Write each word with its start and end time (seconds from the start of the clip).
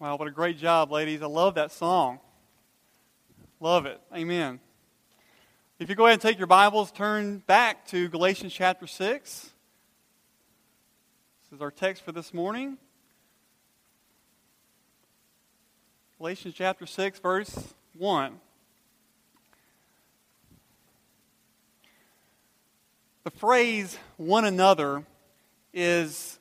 Wow, 0.00 0.16
what 0.16 0.26
a 0.26 0.30
great 0.30 0.56
job, 0.56 0.90
ladies. 0.90 1.20
I 1.20 1.26
love 1.26 1.56
that 1.56 1.70
song. 1.70 2.20
Love 3.60 3.84
it. 3.84 4.00
Amen. 4.16 4.58
If 5.78 5.90
you 5.90 5.94
go 5.94 6.06
ahead 6.06 6.14
and 6.14 6.22
take 6.22 6.38
your 6.38 6.46
Bibles, 6.46 6.90
turn 6.90 7.42
back 7.46 7.86
to 7.88 8.08
Galatians 8.08 8.54
chapter 8.54 8.86
6. 8.86 9.30
This 9.42 9.52
is 11.52 11.60
our 11.60 11.70
text 11.70 12.02
for 12.02 12.12
this 12.12 12.32
morning. 12.32 12.78
Galatians 16.16 16.54
chapter 16.56 16.86
6, 16.86 17.18
verse 17.18 17.74
1. 17.98 18.40
The 23.24 23.30
phrase 23.32 23.98
one 24.16 24.46
another 24.46 25.04
is 25.74 26.38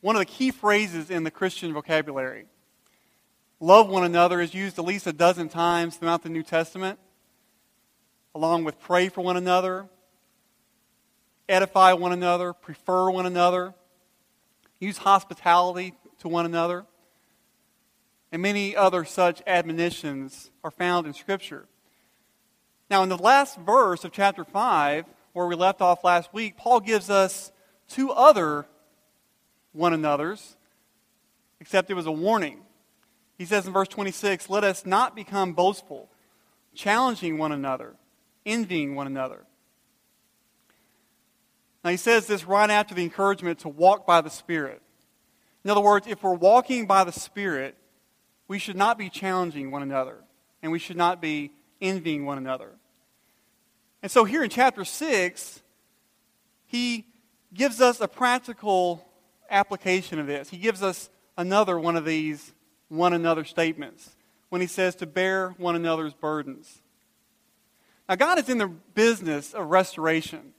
one 0.00 0.16
of 0.16 0.20
the 0.20 0.26
key 0.26 0.50
phrases 0.50 1.10
in 1.10 1.24
the 1.24 1.30
Christian 1.30 1.72
vocabulary. 1.72 2.46
Love 3.60 3.88
one 3.88 4.04
another 4.04 4.40
is 4.40 4.54
used 4.54 4.78
at 4.78 4.84
least 4.84 5.06
a 5.06 5.12
dozen 5.12 5.48
times 5.48 5.96
throughout 5.96 6.22
the 6.22 6.30
New 6.30 6.42
Testament, 6.42 6.98
along 8.34 8.64
with 8.64 8.80
pray 8.80 9.08
for 9.08 9.20
one 9.20 9.36
another, 9.36 9.86
edify 11.48 11.92
one 11.92 12.12
another, 12.12 12.54
prefer 12.54 13.10
one 13.10 13.26
another, 13.26 13.74
use 14.78 14.96
hospitality 14.96 15.92
to 16.20 16.28
one 16.28 16.46
another, 16.46 16.86
and 18.32 18.40
many 18.40 18.74
other 18.74 19.04
such 19.04 19.42
admonitions 19.46 20.50
are 20.64 20.70
found 20.70 21.06
in 21.06 21.12
Scripture. 21.12 21.66
Now, 22.88 23.02
in 23.02 23.08
the 23.10 23.18
last 23.18 23.58
verse 23.58 24.04
of 24.04 24.12
chapter 24.12 24.44
5, 24.44 25.04
where 25.32 25.46
we 25.46 25.54
left 25.54 25.82
off 25.82 26.02
last 26.02 26.32
week, 26.32 26.56
Paul 26.56 26.80
gives 26.80 27.10
us 27.10 27.52
two 27.88 28.10
other 28.10 28.66
one 29.72 29.92
another's, 29.92 30.56
except 31.60 31.90
it 31.90 31.94
was 31.94 32.06
a 32.06 32.12
warning. 32.12 32.60
He 33.38 33.44
says 33.44 33.66
in 33.66 33.72
verse 33.72 33.88
26, 33.88 34.50
Let 34.50 34.64
us 34.64 34.84
not 34.84 35.14
become 35.14 35.52
boastful, 35.52 36.10
challenging 36.74 37.38
one 37.38 37.52
another, 37.52 37.94
envying 38.44 38.94
one 38.94 39.06
another. 39.06 39.44
Now, 41.82 41.90
he 41.90 41.96
says 41.96 42.26
this 42.26 42.44
right 42.44 42.68
after 42.68 42.94
the 42.94 43.02
encouragement 43.02 43.60
to 43.60 43.68
walk 43.68 44.06
by 44.06 44.20
the 44.20 44.28
Spirit. 44.28 44.82
In 45.64 45.70
other 45.70 45.80
words, 45.80 46.06
if 46.06 46.22
we're 46.22 46.34
walking 46.34 46.86
by 46.86 47.04
the 47.04 47.12
Spirit, 47.12 47.76
we 48.48 48.58
should 48.58 48.76
not 48.76 48.98
be 48.98 49.08
challenging 49.08 49.70
one 49.70 49.82
another, 49.82 50.16
and 50.62 50.72
we 50.72 50.78
should 50.78 50.96
not 50.96 51.22
be 51.22 51.52
envying 51.80 52.26
one 52.26 52.36
another. 52.36 52.72
And 54.02 54.10
so, 54.10 54.24
here 54.24 54.42
in 54.42 54.50
chapter 54.50 54.84
6, 54.84 55.62
he 56.66 57.06
gives 57.54 57.80
us 57.80 58.00
a 58.00 58.08
practical 58.08 59.06
application 59.50 60.18
of 60.18 60.26
this. 60.26 60.50
He 60.50 60.58
gives 60.58 60.82
us 60.82 61.10
another 61.36 61.78
one 61.78 61.96
of 61.96 62.04
these 62.04 62.52
one 62.88 63.12
another 63.12 63.44
statements 63.44 64.16
when 64.48 64.60
he 64.60 64.66
says 64.66 64.94
to 64.96 65.06
bear 65.06 65.50
one 65.58 65.76
another's 65.76 66.12
burdens. 66.12 66.82
Now, 68.08 68.16
God 68.16 68.38
is 68.38 68.48
in 68.48 68.58
the 68.58 68.66
business 68.66 69.54
of 69.54 69.70
restoration. 69.70 70.52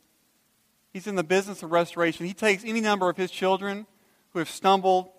He's 0.94 1.08
in 1.08 1.16
the 1.16 1.24
business 1.24 1.62
of 1.64 1.72
restoration. 1.72 2.26
He 2.26 2.34
takes 2.34 2.64
any 2.64 2.80
number 2.80 3.10
of 3.10 3.18
his 3.18 3.30
children 3.30 3.86
who 4.32 4.40
have 4.40 4.50
stumbled, 4.50 5.10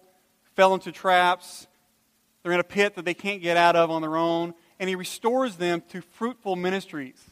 fell 0.55 0.73
into 0.73 0.91
traps, 0.91 1.67
they're 2.43 2.53
in 2.53 2.61
a 2.61 2.65
pit 2.65 2.97
that 2.97 3.05
they 3.05 3.15
can't 3.15 3.41
get 3.41 3.57
out 3.57 3.77
of 3.77 3.91
on 3.91 4.03
their 4.03 4.17
own, 4.17 4.55
and 4.79 4.89
he 4.89 4.97
restores 4.97 5.57
them 5.57 5.83
to 5.91 6.01
fruitful 6.01 6.57
ministries 6.57 7.23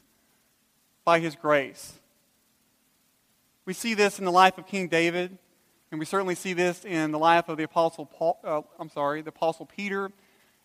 by 1.05 1.19
his 1.19 1.35
grace. 1.35 1.95
We 3.65 3.73
see 3.73 3.95
this 3.95 4.19
in 4.19 4.25
the 4.25 4.31
life 4.31 4.59
of 4.59 4.67
King 4.67 4.89
David. 4.89 5.37
And 5.91 5.99
we 5.99 6.07
certainly 6.07 6.35
see 6.35 6.53
this 6.53 6.85
in 6.85 7.11
the 7.11 7.19
life 7.19 7.49
of 7.49 7.57
the 7.57 7.65
apostle 7.65 8.07
Paul, 8.07 8.39
uh, 8.45 8.63
I'm 8.79 8.91
sorry, 8.91 9.23
the 9.23 9.31
apostle 9.31 9.67
Peter 9.67 10.11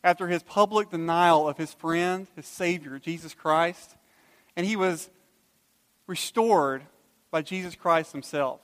after 0.04 0.28
his 0.28 0.44
public 0.44 0.92
denial 0.92 1.50
of 1.50 1.58
his 1.58 1.74
friend, 1.74 2.28
his 2.36 2.46
savior, 2.46 3.00
Jesus 3.00 3.34
Christ. 3.34 3.96
And 4.56 4.66
he 4.66 4.76
was 4.76 5.10
restored 6.06 6.84
by 7.32 7.42
Jesus 7.42 7.76
Christ 7.76 8.12
himself. 8.12 8.60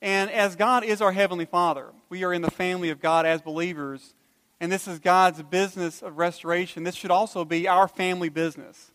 And 0.00 0.30
as 0.30 0.56
God 0.56 0.82
is 0.82 1.02
our 1.02 1.12
heavenly 1.12 1.44
Father, 1.44 1.88
we 2.08 2.24
are 2.24 2.32
in 2.32 2.40
the 2.40 2.50
family 2.50 2.88
of 2.88 3.02
God 3.02 3.26
as 3.26 3.42
believers, 3.42 4.14
and 4.58 4.72
this 4.72 4.88
is 4.88 4.98
God's 4.98 5.42
business 5.42 6.00
of 6.00 6.16
restoration. 6.16 6.84
This 6.84 6.94
should 6.94 7.10
also 7.10 7.44
be 7.44 7.68
our 7.68 7.86
family 7.86 8.30
business. 8.30 8.92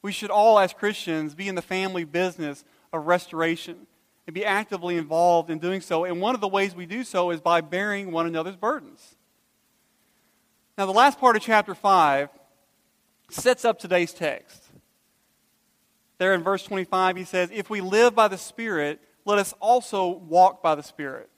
We 0.00 0.12
should 0.12 0.30
all, 0.30 0.58
as 0.58 0.72
Christians, 0.72 1.34
be 1.34 1.46
in 1.46 1.56
the 1.56 1.62
family 1.62 2.04
business 2.04 2.64
of 2.90 3.06
restoration 3.06 3.86
and 4.26 4.34
be 4.34 4.44
actively 4.44 4.96
involved 4.96 5.50
in 5.50 5.58
doing 5.58 5.80
so. 5.80 6.04
And 6.04 6.20
one 6.20 6.34
of 6.34 6.40
the 6.40 6.48
ways 6.48 6.74
we 6.74 6.86
do 6.86 7.04
so 7.04 7.30
is 7.30 7.40
by 7.40 7.60
bearing 7.60 8.10
one 8.10 8.26
another's 8.26 8.56
burdens. 8.56 9.16
Now, 10.76 10.86
the 10.86 10.92
last 10.92 11.18
part 11.18 11.36
of 11.36 11.42
chapter 11.42 11.74
5 11.74 12.28
sets 13.30 13.64
up 13.64 13.78
today's 13.78 14.12
text. 14.12 14.62
There 16.18 16.34
in 16.34 16.42
verse 16.42 16.64
25, 16.64 17.16
he 17.16 17.24
says, 17.24 17.50
If 17.52 17.70
we 17.70 17.80
live 17.80 18.14
by 18.14 18.28
the 18.28 18.38
Spirit, 18.38 19.00
let 19.24 19.38
us 19.38 19.54
also 19.60 20.08
walk 20.08 20.62
by 20.62 20.74
the 20.74 20.82
Spirit. 20.82 21.30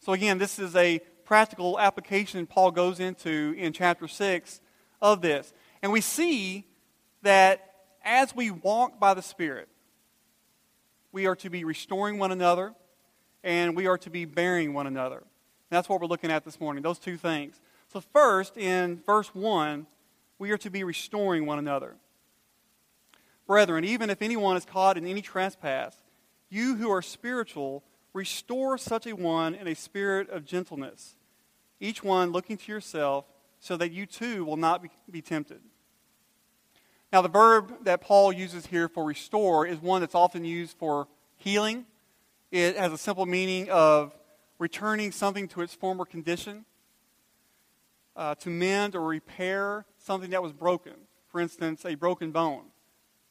So, 0.00 0.12
again, 0.12 0.38
this 0.38 0.58
is 0.58 0.76
a 0.76 1.00
practical 1.24 1.78
application 1.78 2.46
Paul 2.46 2.70
goes 2.70 3.00
into 3.00 3.54
in 3.56 3.72
chapter 3.72 4.08
6 4.08 4.60
of 5.00 5.22
this. 5.22 5.52
And 5.82 5.92
we 5.92 6.00
see 6.00 6.66
that 7.22 7.74
as 8.04 8.34
we 8.34 8.50
walk 8.50 8.98
by 8.98 9.14
the 9.14 9.22
Spirit, 9.22 9.68
we 11.12 11.26
are 11.26 11.36
to 11.36 11.50
be 11.50 11.64
restoring 11.64 12.18
one 12.18 12.32
another, 12.32 12.74
and 13.42 13.76
we 13.76 13.86
are 13.86 13.98
to 13.98 14.10
be 14.10 14.24
bearing 14.24 14.74
one 14.74 14.86
another. 14.86 15.18
And 15.18 15.76
that's 15.76 15.88
what 15.88 16.00
we're 16.00 16.06
looking 16.06 16.30
at 16.30 16.44
this 16.44 16.60
morning, 16.60 16.82
those 16.82 16.98
two 16.98 17.16
things. 17.16 17.60
So, 17.92 18.00
first, 18.00 18.56
in 18.56 19.02
verse 19.06 19.34
1, 19.34 19.86
we 20.38 20.50
are 20.50 20.58
to 20.58 20.70
be 20.70 20.84
restoring 20.84 21.46
one 21.46 21.58
another. 21.58 21.96
Brethren, 23.46 23.84
even 23.84 24.10
if 24.10 24.20
anyone 24.20 24.56
is 24.56 24.64
caught 24.64 24.98
in 24.98 25.06
any 25.06 25.22
trespass, 25.22 25.96
you 26.50 26.76
who 26.76 26.90
are 26.90 27.02
spiritual, 27.02 27.82
restore 28.12 28.76
such 28.76 29.06
a 29.06 29.14
one 29.14 29.54
in 29.54 29.66
a 29.66 29.74
spirit 29.74 30.28
of 30.30 30.44
gentleness, 30.44 31.16
each 31.80 32.02
one 32.02 32.30
looking 32.30 32.56
to 32.58 32.72
yourself, 32.72 33.24
so 33.60 33.76
that 33.76 33.90
you 33.90 34.06
too 34.06 34.44
will 34.44 34.56
not 34.56 34.82
be, 34.82 34.90
be 35.10 35.22
tempted. 35.22 35.60
Now, 37.12 37.22
the 37.22 37.28
verb 37.28 37.84
that 37.84 38.02
Paul 38.02 38.32
uses 38.32 38.66
here 38.66 38.88
for 38.88 39.04
restore 39.04 39.66
is 39.66 39.78
one 39.80 40.02
that's 40.02 40.14
often 40.14 40.44
used 40.44 40.76
for 40.76 41.08
healing. 41.36 41.86
It 42.50 42.76
has 42.76 42.92
a 42.92 42.98
simple 42.98 43.24
meaning 43.24 43.70
of 43.70 44.14
returning 44.58 45.12
something 45.12 45.48
to 45.48 45.62
its 45.62 45.74
former 45.74 46.04
condition, 46.04 46.66
uh, 48.14 48.34
to 48.36 48.50
mend 48.50 48.94
or 48.94 49.06
repair 49.06 49.86
something 49.96 50.30
that 50.30 50.42
was 50.42 50.52
broken. 50.52 50.92
For 51.30 51.40
instance, 51.40 51.84
a 51.86 51.94
broken 51.94 52.30
bone. 52.30 52.64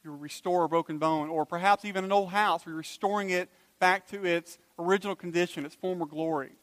You 0.03 0.15
restore 0.15 0.63
a 0.63 0.69
broken 0.69 0.97
bone. 0.97 1.29
Or 1.29 1.45
perhaps 1.45 1.85
even 1.85 2.03
an 2.03 2.11
old 2.11 2.29
house, 2.29 2.65
you're 2.65 2.75
restoring 2.75 3.29
it 3.29 3.49
back 3.79 4.07
to 4.07 4.25
its 4.25 4.57
original 4.79 5.15
condition, 5.15 5.65
its 5.65 5.75
former 5.75 6.05
glory. 6.05 6.53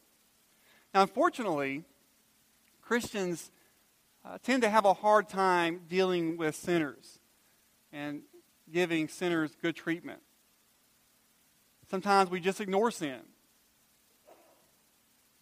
Now, 0.93 1.01
unfortunately, 1.01 1.83
Christians 2.81 3.51
uh, 4.25 4.37
tend 4.41 4.63
to 4.63 4.69
have 4.69 4.85
a 4.85 4.93
hard 4.93 5.29
time 5.29 5.81
dealing 5.87 6.37
with 6.37 6.55
sinners 6.55 7.19
and 7.91 8.21
giving 8.71 9.07
sinners 9.07 9.55
good 9.61 9.75
treatment. 9.75 10.19
Sometimes 11.89 12.29
we 12.29 12.39
just 12.39 12.59
ignore 12.59 12.89
sin. 12.89 13.19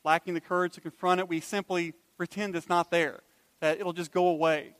Lacking 0.04 0.34
the 0.34 0.42
courage 0.42 0.74
to 0.74 0.82
confront 0.82 1.22
it, 1.22 1.30
we 1.30 1.40
simply 1.40 1.94
pretend 2.18 2.56
it's 2.56 2.68
not 2.68 2.92
there, 2.92 3.22
that 3.62 3.80
it'll 3.80 3.94
just 3.94 4.12
go 4.12 4.28
away. 4.28 4.76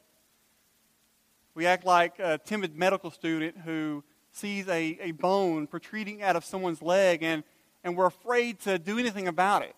We 1.56 1.66
act 1.66 1.86
like 1.86 2.20
a 2.20 2.38
timid 2.38 2.76
medical 2.76 3.10
student 3.10 3.60
who 3.60 4.04
sees 4.34 4.68
a, 4.68 4.98
a 5.00 5.12
bone 5.12 5.68
protruding 5.68 6.22
out 6.22 6.36
of 6.36 6.44
someone's 6.44 6.82
leg 6.82 7.24
and, 7.24 7.44
and 7.84 7.96
we're 7.96 8.08
afraid 8.08 8.60
to 8.62 8.78
do 8.78 9.00
anything 9.00 9.28
about 9.28 9.62
it. 9.62 9.76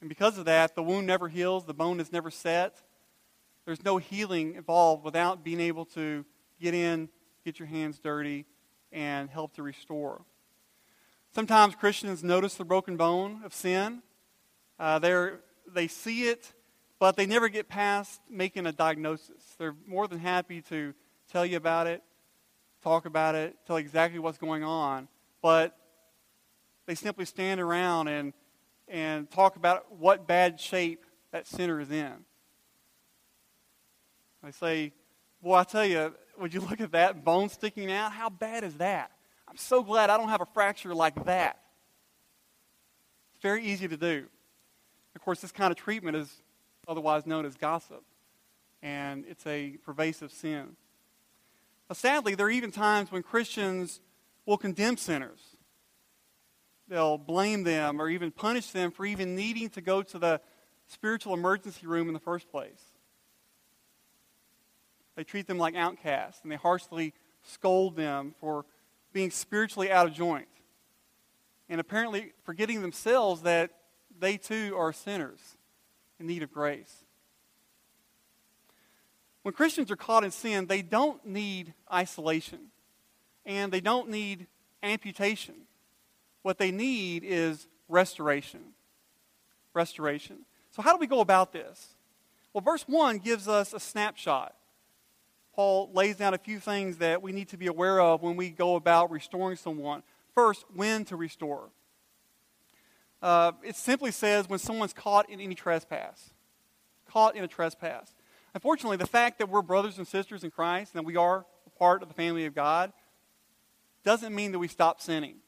And 0.00 0.08
because 0.08 0.38
of 0.38 0.44
that, 0.44 0.74
the 0.74 0.82
wound 0.82 1.06
never 1.06 1.28
heals, 1.28 1.64
the 1.64 1.74
bone 1.74 2.00
is 2.00 2.12
never 2.12 2.30
set. 2.30 2.76
There's 3.64 3.84
no 3.84 3.96
healing 3.96 4.54
involved 4.54 5.04
without 5.04 5.42
being 5.42 5.60
able 5.60 5.86
to 5.86 6.24
get 6.60 6.74
in, 6.74 7.08
get 7.44 7.58
your 7.58 7.66
hands 7.66 7.98
dirty, 7.98 8.46
and 8.92 9.28
help 9.28 9.54
to 9.54 9.62
restore. 9.62 10.22
Sometimes 11.34 11.74
Christians 11.74 12.22
notice 12.22 12.54
the 12.54 12.64
broken 12.64 12.96
bone 12.96 13.40
of 13.44 13.52
sin. 13.52 14.02
Uh, 14.78 14.98
they 14.98 15.88
see 15.88 16.28
it, 16.28 16.52
but 16.98 17.16
they 17.16 17.26
never 17.26 17.48
get 17.48 17.68
past 17.68 18.20
making 18.30 18.66
a 18.66 18.72
diagnosis. 18.72 19.56
They're 19.58 19.74
more 19.86 20.06
than 20.06 20.18
happy 20.18 20.62
to 20.62 20.94
tell 21.30 21.44
you 21.44 21.56
about 21.56 21.86
it, 21.86 22.02
talk 22.82 23.04
about 23.04 23.34
it, 23.34 23.56
tell 23.66 23.76
exactly 23.76 24.18
what's 24.18 24.38
going 24.38 24.62
on, 24.62 25.08
but 25.42 25.76
they 26.86 26.94
simply 26.94 27.24
stand 27.24 27.60
around 27.60 28.08
and 28.08 28.32
and 28.88 29.30
talk 29.30 29.56
about 29.56 29.96
what 29.98 30.26
bad 30.26 30.60
shape 30.60 31.04
that 31.32 31.46
sinner 31.46 31.80
is 31.80 31.90
in. 31.90 32.12
I 34.42 34.50
say, 34.50 34.92
Boy, 35.42 35.54
I 35.54 35.64
tell 35.64 35.84
you, 35.84 36.14
would 36.38 36.54
you 36.54 36.60
look 36.60 36.80
at 36.80 36.92
that 36.92 37.24
bone 37.24 37.48
sticking 37.48 37.90
out? 37.92 38.12
How 38.12 38.30
bad 38.30 38.64
is 38.64 38.74
that? 38.74 39.10
I'm 39.48 39.56
so 39.56 39.82
glad 39.82 40.10
I 40.10 40.16
don't 40.16 40.28
have 40.28 40.40
a 40.40 40.46
fracture 40.46 40.94
like 40.94 41.24
that. 41.26 41.60
It's 43.34 43.42
very 43.42 43.64
easy 43.64 43.86
to 43.86 43.96
do. 43.96 44.26
Of 45.14 45.22
course, 45.22 45.40
this 45.40 45.52
kind 45.52 45.70
of 45.70 45.76
treatment 45.76 46.16
is 46.16 46.42
otherwise 46.88 47.26
known 47.26 47.46
as 47.46 47.56
gossip, 47.56 48.02
and 48.82 49.24
it's 49.28 49.46
a 49.46 49.76
pervasive 49.84 50.32
sin. 50.32 50.76
But 51.88 51.96
sadly, 51.96 52.34
there 52.34 52.46
are 52.46 52.50
even 52.50 52.70
times 52.70 53.12
when 53.12 53.22
Christians 53.22 54.00
will 54.44 54.58
condemn 54.58 54.96
sinners. 54.96 55.55
They'll 56.88 57.18
blame 57.18 57.64
them 57.64 58.00
or 58.00 58.08
even 58.08 58.30
punish 58.30 58.70
them 58.70 58.90
for 58.90 59.04
even 59.04 59.34
needing 59.34 59.68
to 59.70 59.80
go 59.80 60.02
to 60.02 60.18
the 60.18 60.40
spiritual 60.86 61.34
emergency 61.34 61.86
room 61.86 62.08
in 62.08 62.14
the 62.14 62.20
first 62.20 62.50
place. 62.50 62.82
They 65.16 65.24
treat 65.24 65.46
them 65.46 65.58
like 65.58 65.74
outcasts, 65.74 66.42
and 66.42 66.52
they 66.52 66.56
harshly 66.56 67.14
scold 67.42 67.96
them 67.96 68.34
for 68.38 68.66
being 69.12 69.30
spiritually 69.30 69.90
out 69.90 70.06
of 70.06 70.12
joint. 70.12 70.46
And 71.68 71.80
apparently 71.80 72.32
forgetting 72.44 72.82
themselves 72.82 73.42
that 73.42 73.70
they 74.18 74.36
too 74.36 74.74
are 74.78 74.92
sinners 74.92 75.56
in 76.20 76.26
need 76.26 76.42
of 76.42 76.52
grace. 76.52 77.04
When 79.42 79.54
Christians 79.54 79.90
are 79.90 79.96
caught 79.96 80.24
in 80.24 80.30
sin, 80.30 80.66
they 80.66 80.82
don't 80.82 81.24
need 81.24 81.72
isolation 81.92 82.70
and 83.44 83.72
they 83.72 83.80
don't 83.80 84.10
need 84.10 84.48
amputation. 84.82 85.54
What 86.46 86.58
they 86.58 86.70
need 86.70 87.24
is 87.24 87.66
restoration. 87.88 88.60
Restoration. 89.74 90.46
So, 90.70 90.80
how 90.80 90.92
do 90.92 90.98
we 90.98 91.08
go 91.08 91.18
about 91.18 91.52
this? 91.52 91.96
Well, 92.52 92.60
verse 92.60 92.84
1 92.86 93.18
gives 93.18 93.48
us 93.48 93.72
a 93.72 93.80
snapshot. 93.80 94.54
Paul 95.56 95.90
lays 95.92 96.14
down 96.14 96.34
a 96.34 96.38
few 96.38 96.60
things 96.60 96.98
that 96.98 97.20
we 97.20 97.32
need 97.32 97.48
to 97.48 97.56
be 97.56 97.66
aware 97.66 98.00
of 98.00 98.22
when 98.22 98.36
we 98.36 98.50
go 98.50 98.76
about 98.76 99.10
restoring 99.10 99.56
someone. 99.56 100.04
First, 100.36 100.64
when 100.72 101.04
to 101.06 101.16
restore. 101.16 101.70
Uh, 103.20 103.50
it 103.64 103.74
simply 103.74 104.12
says 104.12 104.48
when 104.48 104.60
someone's 104.60 104.92
caught 104.92 105.28
in 105.28 105.40
any 105.40 105.56
trespass. 105.56 106.30
Caught 107.10 107.34
in 107.34 107.42
a 107.42 107.48
trespass. 107.48 108.14
Unfortunately, 108.54 108.98
the 108.98 109.04
fact 109.08 109.40
that 109.40 109.48
we're 109.48 109.62
brothers 109.62 109.98
and 109.98 110.06
sisters 110.06 110.44
in 110.44 110.52
Christ 110.52 110.94
and 110.94 111.00
that 111.02 111.06
we 111.08 111.16
are 111.16 111.44
a 111.66 111.70
part 111.70 112.02
of 112.02 112.08
the 112.08 112.14
family 112.14 112.46
of 112.46 112.54
God 112.54 112.92
doesn't 114.04 114.32
mean 114.32 114.52
that 114.52 114.60
we 114.60 114.68
stop 114.68 115.00
sinning. 115.00 115.38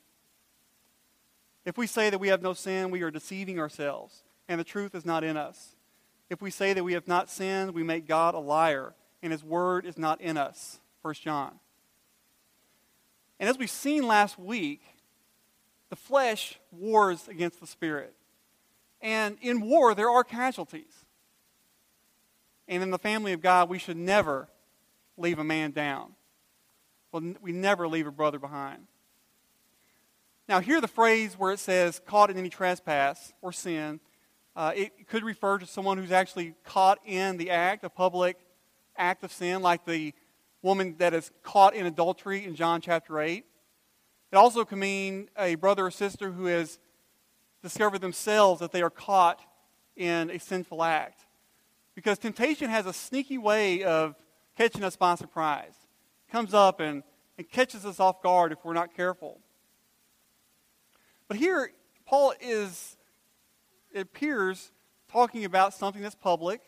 If 1.68 1.76
we 1.76 1.86
say 1.86 2.08
that 2.08 2.18
we 2.18 2.28
have 2.28 2.40
no 2.40 2.54
sin, 2.54 2.90
we 2.90 3.02
are 3.02 3.10
deceiving 3.10 3.58
ourselves, 3.58 4.22
and 4.48 4.58
the 4.58 4.64
truth 4.64 4.94
is 4.94 5.04
not 5.04 5.22
in 5.22 5.36
us. 5.36 5.76
If 6.30 6.40
we 6.40 6.50
say 6.50 6.72
that 6.72 6.82
we 6.82 6.94
have 6.94 7.06
not 7.06 7.28
sinned, 7.28 7.74
we 7.74 7.82
make 7.82 8.08
God 8.08 8.34
a 8.34 8.38
liar, 8.38 8.94
and 9.22 9.32
his 9.32 9.44
word 9.44 9.84
is 9.84 9.98
not 9.98 10.18
in 10.22 10.38
us. 10.38 10.80
1 11.02 11.12
John. 11.16 11.60
And 13.38 13.50
as 13.50 13.58
we've 13.58 13.68
seen 13.68 14.06
last 14.06 14.38
week, 14.38 14.80
the 15.90 15.96
flesh 15.96 16.58
wars 16.72 17.28
against 17.28 17.60
the 17.60 17.66
spirit. 17.66 18.14
And 19.02 19.36
in 19.42 19.60
war, 19.60 19.94
there 19.94 20.08
are 20.08 20.24
casualties. 20.24 21.04
And 22.66 22.82
in 22.82 22.90
the 22.90 22.98
family 22.98 23.34
of 23.34 23.42
God, 23.42 23.68
we 23.68 23.78
should 23.78 23.98
never 23.98 24.48
leave 25.18 25.38
a 25.38 25.44
man 25.44 25.72
down. 25.72 26.14
Well, 27.12 27.34
we 27.42 27.52
never 27.52 27.86
leave 27.86 28.06
a 28.06 28.10
brother 28.10 28.38
behind. 28.38 28.86
Now, 30.48 30.60
here 30.60 30.80
the 30.80 30.88
phrase 30.88 31.34
where 31.38 31.52
it 31.52 31.58
says 31.58 32.00
caught 32.06 32.30
in 32.30 32.38
any 32.38 32.48
trespass 32.48 33.34
or 33.42 33.52
sin, 33.52 34.00
uh, 34.56 34.72
it 34.74 35.06
could 35.06 35.22
refer 35.22 35.58
to 35.58 35.66
someone 35.66 35.98
who's 35.98 36.10
actually 36.10 36.54
caught 36.64 36.98
in 37.04 37.36
the 37.36 37.50
act, 37.50 37.84
a 37.84 37.90
public 37.90 38.38
act 38.96 39.22
of 39.22 39.30
sin, 39.30 39.60
like 39.60 39.84
the 39.84 40.14
woman 40.62 40.96
that 40.98 41.12
is 41.12 41.30
caught 41.42 41.74
in 41.74 41.84
adultery 41.84 42.44
in 42.44 42.54
John 42.54 42.80
chapter 42.80 43.20
8. 43.20 43.44
It 44.32 44.36
also 44.36 44.64
can 44.64 44.78
mean 44.78 45.28
a 45.38 45.54
brother 45.56 45.86
or 45.86 45.90
sister 45.90 46.30
who 46.30 46.46
has 46.46 46.78
discovered 47.62 48.00
themselves 48.00 48.60
that 48.60 48.72
they 48.72 48.80
are 48.80 48.90
caught 48.90 49.40
in 49.96 50.30
a 50.30 50.38
sinful 50.38 50.82
act. 50.82 51.26
Because 51.94 52.18
temptation 52.18 52.70
has 52.70 52.86
a 52.86 52.92
sneaky 52.94 53.36
way 53.36 53.82
of 53.82 54.14
catching 54.56 54.82
us 54.82 54.96
by 54.96 55.14
surprise. 55.16 55.74
It 56.26 56.32
comes 56.32 56.54
up 56.54 56.80
and, 56.80 57.02
and 57.36 57.48
catches 57.50 57.84
us 57.84 58.00
off 58.00 58.22
guard 58.22 58.50
if 58.52 58.64
we're 58.64 58.72
not 58.72 58.94
careful. 58.94 59.40
But 61.28 61.36
here, 61.36 61.70
Paul 62.06 62.34
is, 62.40 62.96
it 63.92 64.00
appears, 64.00 64.72
talking 65.10 65.44
about 65.44 65.74
something 65.74 66.02
that's 66.02 66.14
public, 66.14 66.60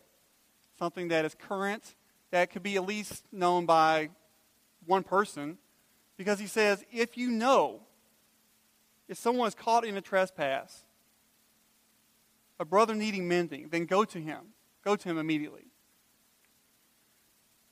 something 0.78 1.08
that 1.08 1.24
is 1.24 1.34
current, 1.34 1.94
that 2.30 2.50
could 2.50 2.62
be 2.62 2.76
at 2.76 2.86
least 2.86 3.24
known 3.32 3.66
by 3.66 4.10
one 4.86 5.02
person, 5.02 5.58
because 6.16 6.38
he 6.38 6.46
says, 6.46 6.84
if 6.92 7.16
you 7.16 7.30
know, 7.30 7.80
if 9.08 9.18
someone 9.18 9.48
is 9.48 9.54
caught 9.54 9.84
in 9.84 9.96
a 9.96 10.00
trespass, 10.00 10.84
a 12.58 12.64
brother 12.64 12.94
needing 12.94 13.26
mending, 13.26 13.68
then 13.70 13.86
go 13.86 14.04
to 14.04 14.20
him 14.20 14.52
Go 14.82 14.96
to 14.96 15.08
him 15.08 15.18
immediately. 15.18 15.66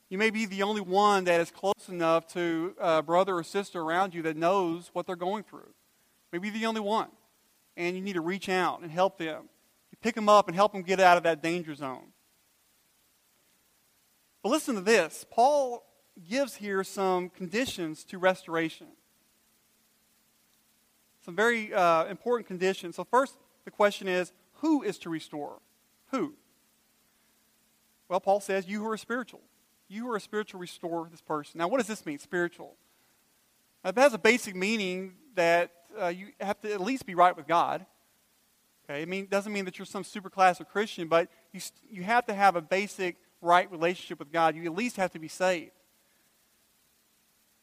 You 0.09 0.19
may 0.19 0.31
be 0.31 0.47
the 0.47 0.63
only 0.63 0.81
one 0.81 1.25
that 1.25 1.41
is 1.41 1.51
close 1.51 1.89
enough 1.89 2.27
to 2.29 2.75
a 2.79 3.03
brother 3.03 3.37
or 3.37 3.43
sister 3.43 3.81
around 3.81 4.15
you 4.15 4.23
that 4.23 4.37
knows 4.37 4.91
what 4.93 5.07
they're 5.07 5.17
going 5.17 5.45
through. 5.45 5.75
Maybe 6.33 6.49
you're 6.49 6.59
the 6.59 6.67
only 6.67 6.81
one. 6.81 7.09
And 7.77 7.97
you 7.97 8.03
need 8.03 8.15
to 8.15 8.21
reach 8.21 8.49
out 8.49 8.81
and 8.81 8.91
help 8.91 9.19
them. 9.19 9.49
You 9.91 9.99
pick 10.03 10.15
them 10.15 10.29
up 10.29 10.49
and 10.49 10.55
help 10.55 10.73
them 10.73 10.83
get 10.83 11.01
out 11.01 11.17
of 11.17 11.23
that 11.23 11.43
danger 11.43 11.75
zone. 11.75 12.13
But 14.43 14.51
listen 14.51 14.75
to 14.75 14.81
this. 14.81 15.25
Paul 15.31 15.85
gives 16.29 16.57
here 16.57 16.83
some 16.85 17.29
conditions 17.29 18.05
to 18.05 18.19
restoration. 18.19 18.89
Some 21.25 21.37
very 21.37 21.73
uh, 21.73 22.07
important 22.07 22.47
conditions. 22.47 22.97
So, 22.97 23.05
first, 23.05 23.37
the 23.65 23.71
question 23.71 24.09
is 24.09 24.33
who 24.55 24.83
is 24.83 24.99
to 24.99 25.11
restore? 25.11 25.61
Who? 26.11 26.35
Well, 28.09 28.21
Paul 28.21 28.41
says, 28.41 28.67
You 28.67 28.83
who 28.83 28.91
are 28.91 28.97
spiritual. 28.97 29.41
You 29.89 30.05
who 30.05 30.13
are 30.13 30.21
spiritual, 30.21 30.61
restore 30.61 31.09
this 31.11 31.21
person. 31.21 31.59
Now, 31.59 31.69
what 31.69 31.79
does 31.79 31.87
this 31.87 32.05
mean, 32.05 32.19
spiritual? 32.19 32.75
It 33.85 33.97
has 33.97 34.13
a 34.13 34.19
basic 34.19 34.55
meaning 34.55 35.15
that 35.35 35.71
uh, 36.01 36.09
you 36.09 36.29
have 36.41 36.61
to 36.61 36.73
at 36.73 36.81
least 36.81 37.07
be 37.07 37.15
right 37.15 37.37
with 37.37 37.47
God. 37.47 37.85
Okay, 38.85 39.03
it 39.03 39.09
mean, 39.09 39.27
doesn't 39.27 39.53
mean 39.53 39.65
that 39.67 39.79
you're 39.79 39.87
some 39.87 40.05
super 40.05 40.31
class 40.31 40.61
of 40.61 40.69
Christian, 40.69 41.09
but 41.09 41.29
you, 41.53 41.61
you 41.91 42.03
have 42.03 42.27
to 42.27 42.35
have 42.35 42.57
a 42.57 42.63
basic 42.63 43.17
right 43.41 43.71
relationship 43.71 44.19
with 44.19 44.33
God. 44.33 44.57
You 44.57 44.65
at 44.65 44.75
least 44.75 44.97
have 44.97 45.13
to 45.13 45.19
be 45.19 45.29
saved. 45.29 45.73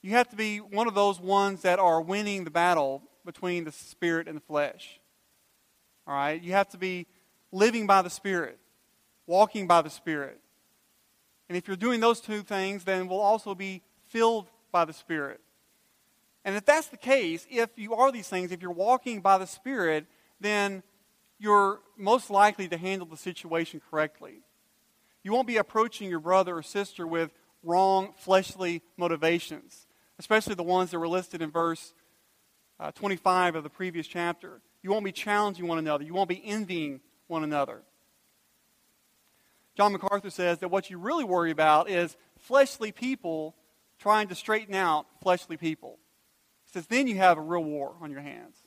You 0.01 0.11
have 0.11 0.29
to 0.29 0.35
be 0.35 0.59
one 0.59 0.87
of 0.87 0.93
those 0.93 1.19
ones 1.19 1.63
that 1.63 1.79
are 1.79 1.99
winning 1.99 2.43
the 2.43 2.51
battle 2.51 3.01
between 3.25 3.63
the 3.63 3.71
spirit 3.71 4.27
and 4.27 4.37
the 4.37 4.41
flesh. 4.41 4.99
All 6.05 6.13
right? 6.13 6.39
You 6.41 6.51
have 6.51 6.69
to 6.69 6.77
be 6.77 7.07
living 7.51 7.87
by 7.87 8.03
the 8.03 8.09
spirit 8.11 8.59
walking 9.27 9.67
by 9.67 9.81
the 9.81 9.89
Spirit. 9.89 10.39
And 11.49 11.57
if 11.57 11.67
you're 11.67 11.77
doing 11.77 11.99
those 11.99 12.19
two 12.19 12.41
things, 12.41 12.83
then 12.83 13.07
we'll 13.07 13.19
also 13.19 13.55
be 13.55 13.81
filled 14.07 14.47
by 14.71 14.85
the 14.85 14.93
Spirit. 14.93 15.39
And 16.45 16.55
if 16.55 16.63
that's 16.63 16.87
the 16.87 16.97
case, 16.97 17.45
if 17.49 17.71
you 17.75 17.95
are 17.95 18.11
these 18.11 18.29
things, 18.29 18.51
if 18.51 18.61
you're 18.61 18.71
walking 18.71 19.19
by 19.19 19.39
the 19.39 19.47
Spirit, 19.47 20.05
then 20.39 20.83
you're 21.39 21.79
most 21.97 22.29
likely 22.29 22.67
to 22.67 22.77
handle 22.77 23.07
the 23.07 23.17
situation 23.17 23.81
correctly. 23.89 24.43
You 25.23 25.33
won't 25.33 25.47
be 25.47 25.57
approaching 25.57 26.07
your 26.07 26.19
brother 26.19 26.55
or 26.55 26.61
sister 26.61 27.07
with 27.07 27.31
wrong 27.63 28.13
fleshly 28.15 28.83
motivations, 28.95 29.87
especially 30.19 30.53
the 30.53 30.61
ones 30.61 30.91
that 30.91 30.99
were 30.99 31.07
listed 31.07 31.41
in 31.41 31.49
verse 31.49 31.95
uh, 32.79 32.91
25 32.91 33.55
of 33.55 33.63
the 33.63 33.69
previous 33.69 34.05
chapter. 34.05 34.61
You 34.83 34.91
won't 34.91 35.03
be 35.03 35.11
challenging 35.11 35.67
one 35.67 35.79
another. 35.79 36.03
You 36.03 36.13
won't 36.13 36.29
be 36.29 36.45
envying 36.45 37.01
one 37.25 37.43
another. 37.43 37.81
John 39.75 39.93
MacArthur 39.93 40.29
says 40.29 40.59
that 40.59 40.69
what 40.69 40.91
you 40.91 40.99
really 40.99 41.23
worry 41.23 41.49
about 41.49 41.89
is 41.89 42.15
fleshly 42.37 42.91
people 42.91 43.55
trying 43.97 44.27
to 44.27 44.35
straighten 44.35 44.75
out 44.75 45.07
fleshly 45.23 45.57
people. 45.57 45.97
He 46.65 46.71
says, 46.71 46.87
then 46.87 47.07
you 47.07 47.15
have 47.17 47.37
a 47.37 47.41
real 47.41 47.63
war 47.63 47.95
on 48.01 48.11
your 48.11 48.21
hands. 48.21 48.57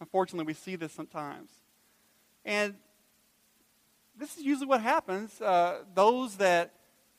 Unfortunately, 0.00 0.46
we 0.46 0.54
see 0.54 0.76
this 0.76 0.92
sometimes. 0.92 1.50
And 2.44 2.74
this 4.16 4.36
is 4.36 4.44
usually 4.44 4.66
what 4.66 4.80
happens. 4.80 5.40
Uh, 5.40 5.84
those 5.94 6.36
that 6.36 6.72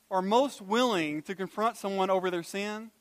are 0.10 0.22
most 0.22 0.62
willing 0.62 1.22
to 1.24 1.36
confront 1.36 1.78
someone 1.78 2.10
over 2.10 2.30
their 2.30 2.44
sin, 2.44 2.92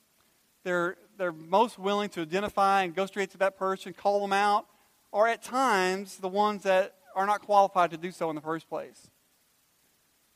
they're, 0.63 0.97
they're 1.17 1.31
most 1.31 1.79
willing 1.79 2.09
to 2.09 2.21
identify 2.21 2.83
and 2.83 2.95
go 2.95 3.05
straight 3.05 3.31
to 3.31 3.37
that 3.37 3.57
person, 3.57 3.93
call 3.93 4.19
them 4.21 4.33
out, 4.33 4.65
are 5.13 5.27
at 5.27 5.41
times 5.41 6.17
the 6.17 6.27
ones 6.27 6.63
that 6.63 6.95
are 7.15 7.25
not 7.25 7.41
qualified 7.41 7.91
to 7.91 7.97
do 7.97 8.11
so 8.11 8.29
in 8.29 8.35
the 8.35 8.41
first 8.41 8.69
place. 8.69 9.09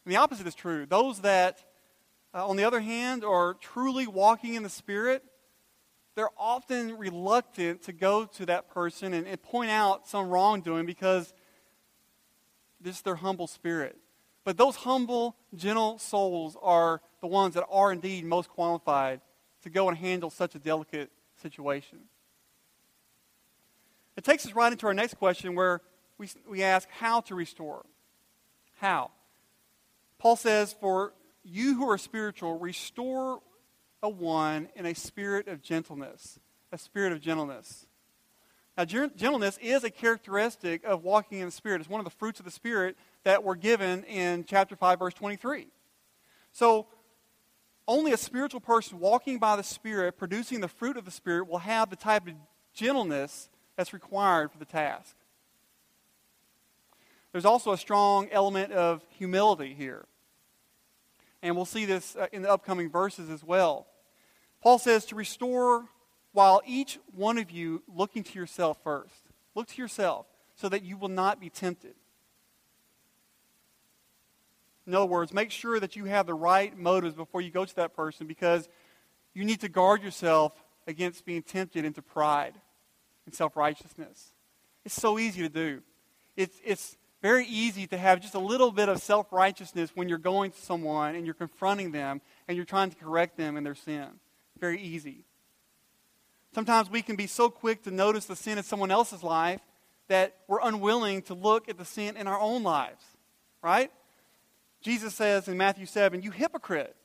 And 0.05 0.11
the 0.13 0.17
opposite 0.17 0.47
is 0.47 0.55
true. 0.55 0.85
Those 0.85 1.19
that, 1.19 1.63
uh, 2.33 2.47
on 2.47 2.55
the 2.55 2.63
other 2.63 2.79
hand, 2.79 3.23
are 3.23 3.53
truly 3.55 4.07
walking 4.07 4.55
in 4.55 4.63
the 4.63 4.69
Spirit, 4.69 5.23
they're 6.15 6.29
often 6.37 6.97
reluctant 6.97 7.83
to 7.83 7.93
go 7.93 8.25
to 8.25 8.45
that 8.47 8.69
person 8.69 9.13
and, 9.13 9.27
and 9.27 9.41
point 9.41 9.71
out 9.71 10.07
some 10.07 10.29
wrongdoing 10.29 10.85
because 10.85 11.33
this 12.79 12.97
is 12.97 13.01
their 13.01 13.15
humble 13.15 13.47
spirit. 13.47 13.97
But 14.43 14.57
those 14.57 14.75
humble, 14.77 15.35
gentle 15.55 15.99
souls 15.99 16.57
are 16.61 17.01
the 17.21 17.27
ones 17.27 17.53
that 17.53 17.65
are 17.69 17.91
indeed 17.91 18.25
most 18.25 18.49
qualified 18.49 19.21
to 19.63 19.69
go 19.69 19.87
and 19.87 19.97
handle 19.97 20.29
such 20.29 20.55
a 20.55 20.59
delicate 20.59 21.11
situation. 21.41 21.99
It 24.17 24.23
takes 24.23 24.45
us 24.45 24.53
right 24.53 24.71
into 24.71 24.87
our 24.87 24.93
next 24.93 25.15
question 25.15 25.55
where 25.55 25.81
we, 26.17 26.29
we 26.49 26.63
ask 26.63 26.89
how 26.89 27.21
to 27.21 27.35
restore. 27.35 27.85
How? 28.79 29.11
Paul 30.17 30.35
says, 30.35 30.75
For 30.79 31.13
you 31.43 31.75
who 31.75 31.89
are 31.89 31.97
spiritual, 31.97 32.59
restore 32.59 33.41
a 34.03 34.09
one 34.09 34.69
in 34.75 34.85
a 34.85 34.95
spirit 34.95 35.47
of 35.47 35.61
gentleness. 35.61 36.39
A 36.71 36.77
spirit 36.77 37.11
of 37.11 37.21
gentleness. 37.21 37.85
Now, 38.77 38.85
gentleness 38.85 39.59
is 39.61 39.83
a 39.83 39.89
characteristic 39.89 40.83
of 40.85 41.03
walking 41.03 41.39
in 41.39 41.45
the 41.45 41.51
Spirit. 41.51 41.81
It's 41.81 41.89
one 41.89 41.99
of 41.99 42.05
the 42.05 42.09
fruits 42.09 42.39
of 42.39 42.45
the 42.45 42.51
Spirit 42.51 42.95
that 43.23 43.43
were 43.43 43.55
given 43.55 44.03
in 44.05 44.45
chapter 44.45 44.75
5, 44.75 44.99
verse 44.99 45.13
23. 45.13 45.67
So, 46.53 46.87
only 47.87 48.13
a 48.13 48.17
spiritual 48.17 48.61
person 48.61 48.99
walking 48.99 49.39
by 49.39 49.55
the 49.57 49.63
Spirit, 49.63 50.17
producing 50.17 50.61
the 50.61 50.67
fruit 50.67 50.95
of 50.95 51.03
the 51.03 51.11
Spirit, 51.11 51.47
will 51.47 51.59
have 51.59 51.89
the 51.89 51.95
type 51.95 52.27
of 52.27 52.33
gentleness 52.73 53.49
that's 53.75 53.93
required 53.93 54.51
for 54.51 54.57
the 54.57 54.65
task. 54.65 55.15
There's 57.33 57.45
also 57.45 57.73
a 57.73 57.77
strong 57.77 58.29
element 58.31 58.71
of 58.71 59.03
humility 59.09 59.73
here. 59.73 60.05
And 61.41 61.55
we'll 61.55 61.65
see 61.65 61.85
this 61.85 62.15
uh, 62.15 62.27
in 62.31 62.43
the 62.43 62.51
upcoming 62.51 62.89
verses 62.89 63.29
as 63.29 63.43
well. 63.43 63.87
Paul 64.61 64.79
says 64.79 65.05
to 65.05 65.15
restore 65.15 65.85
while 66.33 66.61
each 66.65 66.99
one 67.15 67.37
of 67.37 67.51
you 67.51 67.83
looking 67.93 68.23
to 68.23 68.39
yourself 68.39 68.77
first. 68.83 69.15
Look 69.55 69.67
to 69.67 69.81
yourself 69.81 70.25
so 70.55 70.69
that 70.69 70.83
you 70.83 70.97
will 70.97 71.09
not 71.09 71.39
be 71.39 71.49
tempted. 71.49 71.95
In 74.87 74.95
other 74.95 75.05
words, 75.05 75.33
make 75.33 75.51
sure 75.51 75.79
that 75.79 75.95
you 75.95 76.05
have 76.05 76.25
the 76.25 76.33
right 76.33 76.77
motives 76.77 77.15
before 77.15 77.41
you 77.41 77.51
go 77.51 77.65
to 77.65 77.75
that 77.75 77.95
person 77.95 78.27
because 78.27 78.67
you 79.33 79.45
need 79.45 79.61
to 79.61 79.69
guard 79.69 80.03
yourself 80.03 80.53
against 80.87 81.25
being 81.25 81.43
tempted 81.43 81.85
into 81.85 82.01
pride 82.01 82.53
and 83.25 83.33
self 83.33 83.55
righteousness. 83.55 84.31
It's 84.83 84.95
so 84.95 85.19
easy 85.19 85.41
to 85.41 85.49
do. 85.49 85.81
It's, 86.35 86.57
it's 86.65 86.97
very 87.21 87.45
easy 87.45 87.85
to 87.87 87.97
have 87.97 88.19
just 88.19 88.33
a 88.33 88.39
little 88.39 88.71
bit 88.71 88.89
of 88.89 88.99
self 88.99 89.31
righteousness 89.31 89.91
when 89.93 90.09
you're 90.09 90.17
going 90.17 90.51
to 90.51 90.61
someone 90.61 91.15
and 91.15 91.25
you're 91.25 91.35
confronting 91.35 91.91
them 91.91 92.21
and 92.47 92.57
you're 92.57 92.65
trying 92.65 92.89
to 92.89 92.95
correct 92.95 93.37
them 93.37 93.57
in 93.57 93.63
their 93.63 93.75
sin. 93.75 94.07
Very 94.61 94.79
easy. 94.79 95.25
Sometimes 96.53 96.89
we 96.89 97.01
can 97.01 97.15
be 97.15 97.27
so 97.27 97.49
quick 97.49 97.83
to 97.83 97.91
notice 97.91 98.25
the 98.25 98.35
sin 98.35 98.57
in 98.57 98.63
someone 98.63 98.91
else's 98.91 99.23
life 99.23 99.59
that 100.07 100.35
we're 100.47 100.61
unwilling 100.61 101.23
to 101.23 101.33
look 101.33 101.67
at 101.67 101.77
the 101.77 101.85
sin 101.85 102.15
in 102.15 102.27
our 102.27 102.39
own 102.39 102.63
lives, 102.63 103.03
right? 103.63 103.91
Jesus 104.81 105.15
says 105.15 105.47
in 105.47 105.57
Matthew 105.57 105.85
7, 105.85 106.21
You 106.21 106.31
hypocrite. 106.31 106.95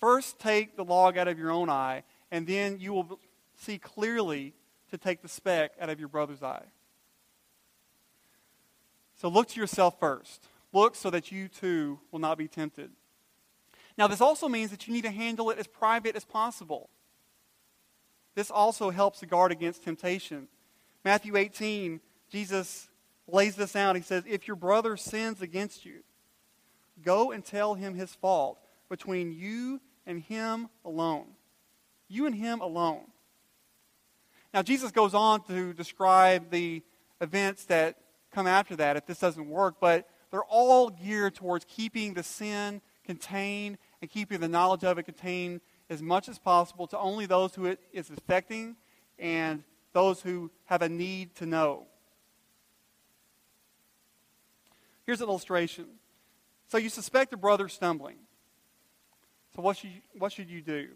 First 0.00 0.38
take 0.38 0.76
the 0.76 0.84
log 0.84 1.16
out 1.16 1.28
of 1.28 1.38
your 1.38 1.50
own 1.50 1.70
eye, 1.70 2.02
and 2.30 2.46
then 2.46 2.78
you 2.80 2.92
will 2.92 3.18
see 3.56 3.78
clearly 3.78 4.54
to 4.90 4.98
take 4.98 5.22
the 5.22 5.28
speck 5.28 5.72
out 5.80 5.90
of 5.90 5.98
your 5.98 6.08
brother's 6.08 6.42
eye. 6.42 6.64
So 9.20 9.28
look 9.28 9.48
to 9.48 9.60
yourself 9.60 9.98
first. 9.98 10.48
Look 10.72 10.94
so 10.94 11.08
that 11.10 11.32
you 11.32 11.48
too 11.48 12.00
will 12.10 12.18
not 12.18 12.36
be 12.36 12.48
tempted. 12.48 12.90
Now, 13.98 14.06
this 14.06 14.20
also 14.20 14.48
means 14.48 14.70
that 14.70 14.86
you 14.86 14.92
need 14.92 15.04
to 15.04 15.10
handle 15.10 15.50
it 15.50 15.58
as 15.58 15.66
private 15.66 16.16
as 16.16 16.24
possible. 16.24 16.90
This 18.34 18.50
also 18.50 18.90
helps 18.90 19.20
to 19.20 19.26
guard 19.26 19.52
against 19.52 19.82
temptation. 19.82 20.48
Matthew 21.04 21.36
18, 21.36 22.00
Jesus 22.30 22.88
lays 23.26 23.56
this 23.56 23.74
out. 23.74 23.96
He 23.96 24.02
says, 24.02 24.24
If 24.26 24.46
your 24.46 24.56
brother 24.56 24.96
sins 24.96 25.40
against 25.40 25.86
you, 25.86 26.00
go 27.02 27.30
and 27.30 27.44
tell 27.44 27.74
him 27.74 27.94
his 27.94 28.14
fault 28.14 28.58
between 28.90 29.32
you 29.32 29.80
and 30.06 30.20
him 30.20 30.68
alone. 30.84 31.28
You 32.08 32.26
and 32.26 32.34
him 32.34 32.60
alone. 32.60 33.04
Now, 34.52 34.62
Jesus 34.62 34.90
goes 34.90 35.14
on 35.14 35.42
to 35.44 35.72
describe 35.72 36.50
the 36.50 36.82
events 37.20 37.64
that 37.66 37.96
come 38.30 38.46
after 38.46 38.76
that 38.76 38.96
if 38.96 39.06
this 39.06 39.18
doesn't 39.18 39.48
work, 39.48 39.76
but 39.80 40.08
they're 40.30 40.44
all 40.44 40.90
geared 40.90 41.34
towards 41.34 41.64
keeping 41.64 42.14
the 42.14 42.22
sin 42.22 42.82
contained 43.04 43.78
and 44.00 44.10
keeping 44.10 44.40
the 44.40 44.48
knowledge 44.48 44.84
of 44.84 44.98
it 44.98 45.04
contained 45.04 45.60
as 45.88 46.02
much 46.02 46.28
as 46.28 46.38
possible 46.38 46.86
to 46.88 46.98
only 46.98 47.26
those 47.26 47.54
who 47.54 47.66
it 47.66 47.80
is 47.92 48.10
affecting 48.10 48.76
and 49.18 49.62
those 49.92 50.20
who 50.20 50.50
have 50.66 50.82
a 50.82 50.88
need 50.88 51.34
to 51.36 51.46
know. 51.46 51.86
Here's 55.04 55.20
an 55.20 55.28
illustration. 55.28 55.86
So 56.68 56.78
you 56.78 56.88
suspect 56.88 57.32
a 57.32 57.36
brother 57.36 57.68
stumbling. 57.68 58.16
So 59.54 59.62
what 59.62 59.76
should 59.76 59.90
you, 59.90 60.00
what 60.18 60.32
should 60.32 60.50
you 60.50 60.60
do? 60.60 60.88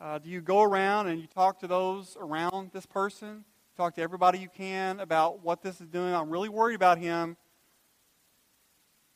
Uh, 0.00 0.18
do 0.18 0.30
you 0.30 0.40
go 0.40 0.62
around 0.62 1.08
and 1.08 1.20
you 1.20 1.26
talk 1.26 1.60
to 1.60 1.66
those 1.66 2.16
around 2.18 2.70
this 2.72 2.86
person? 2.86 3.44
Talk 3.76 3.94
to 3.96 4.02
everybody 4.02 4.38
you 4.38 4.48
can 4.48 4.98
about 4.98 5.44
what 5.44 5.62
this 5.62 5.80
is 5.80 5.88
doing. 5.88 6.14
I'm 6.14 6.30
really 6.30 6.48
worried 6.48 6.74
about 6.74 6.98
him. 6.98 7.36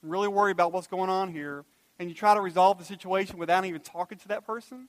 I'm 0.02 0.08
really 0.08 0.28
worried 0.28 0.52
about 0.52 0.72
what's 0.72 0.86
going 0.86 1.10
on 1.10 1.32
here 1.32 1.64
and 2.02 2.10
you 2.10 2.16
try 2.16 2.34
to 2.34 2.40
resolve 2.40 2.78
the 2.78 2.84
situation 2.84 3.38
without 3.38 3.64
even 3.64 3.80
talking 3.80 4.18
to 4.18 4.28
that 4.28 4.44
person? 4.44 4.88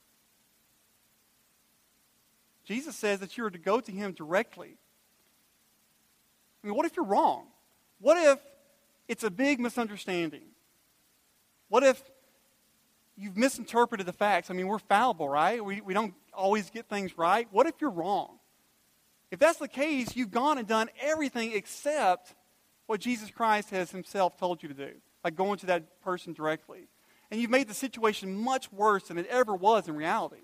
Jesus 2.64 2.96
says 2.96 3.20
that 3.20 3.38
you 3.38 3.44
are 3.44 3.50
to 3.50 3.58
go 3.58 3.78
to 3.80 3.92
him 3.92 4.12
directly. 4.12 4.76
I 6.62 6.66
mean, 6.66 6.76
what 6.76 6.86
if 6.86 6.96
you're 6.96 7.04
wrong? 7.04 7.46
What 8.00 8.16
if 8.16 8.40
it's 9.06 9.22
a 9.22 9.30
big 9.30 9.60
misunderstanding? 9.60 10.42
What 11.68 11.84
if 11.84 12.02
you've 13.16 13.36
misinterpreted 13.36 14.06
the 14.06 14.12
facts? 14.12 14.50
I 14.50 14.54
mean, 14.54 14.66
we're 14.66 14.80
fallible, 14.80 15.28
right? 15.28 15.64
We, 15.64 15.80
we 15.82 15.94
don't 15.94 16.14
always 16.32 16.68
get 16.68 16.88
things 16.88 17.16
right. 17.16 17.46
What 17.52 17.66
if 17.66 17.74
you're 17.80 17.90
wrong? 17.90 18.40
If 19.30 19.38
that's 19.38 19.58
the 19.58 19.68
case, 19.68 20.16
you've 20.16 20.32
gone 20.32 20.58
and 20.58 20.66
done 20.66 20.88
everything 21.00 21.52
except 21.52 22.34
what 22.86 23.00
Jesus 23.00 23.30
Christ 23.30 23.70
has 23.70 23.92
himself 23.92 24.36
told 24.36 24.64
you 24.64 24.68
to 24.68 24.74
do, 24.74 24.94
like 25.22 25.36
going 25.36 25.58
to 25.60 25.66
that 25.66 26.00
person 26.02 26.32
directly 26.32 26.88
and 27.30 27.40
you've 27.40 27.50
made 27.50 27.68
the 27.68 27.74
situation 27.74 28.36
much 28.36 28.72
worse 28.72 29.08
than 29.08 29.18
it 29.18 29.26
ever 29.26 29.54
was 29.54 29.88
in 29.88 29.96
reality. 29.96 30.42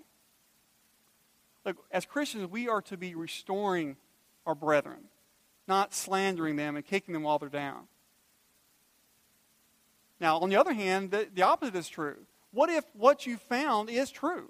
Look, 1.65 1.77
as 1.91 2.05
Christians, 2.05 2.49
we 2.49 2.67
are 2.67 2.81
to 2.83 2.97
be 2.97 3.15
restoring 3.15 3.97
our 4.45 4.55
brethren, 4.55 5.05
not 5.67 5.93
slandering 5.93 6.55
them 6.55 6.75
and 6.75 6.85
kicking 6.85 7.13
them 7.13 7.23
while 7.23 7.39
they're 7.39 7.49
down. 7.49 7.83
Now, 10.19 10.39
on 10.39 10.49
the 10.49 10.55
other 10.55 10.73
hand, 10.73 11.11
the, 11.11 11.27
the 11.33 11.43
opposite 11.43 11.75
is 11.75 11.89
true. 11.89 12.17
What 12.51 12.69
if 12.69 12.83
what 12.93 13.25
you 13.25 13.37
found 13.37 13.89
is 13.89 14.11
true? 14.11 14.49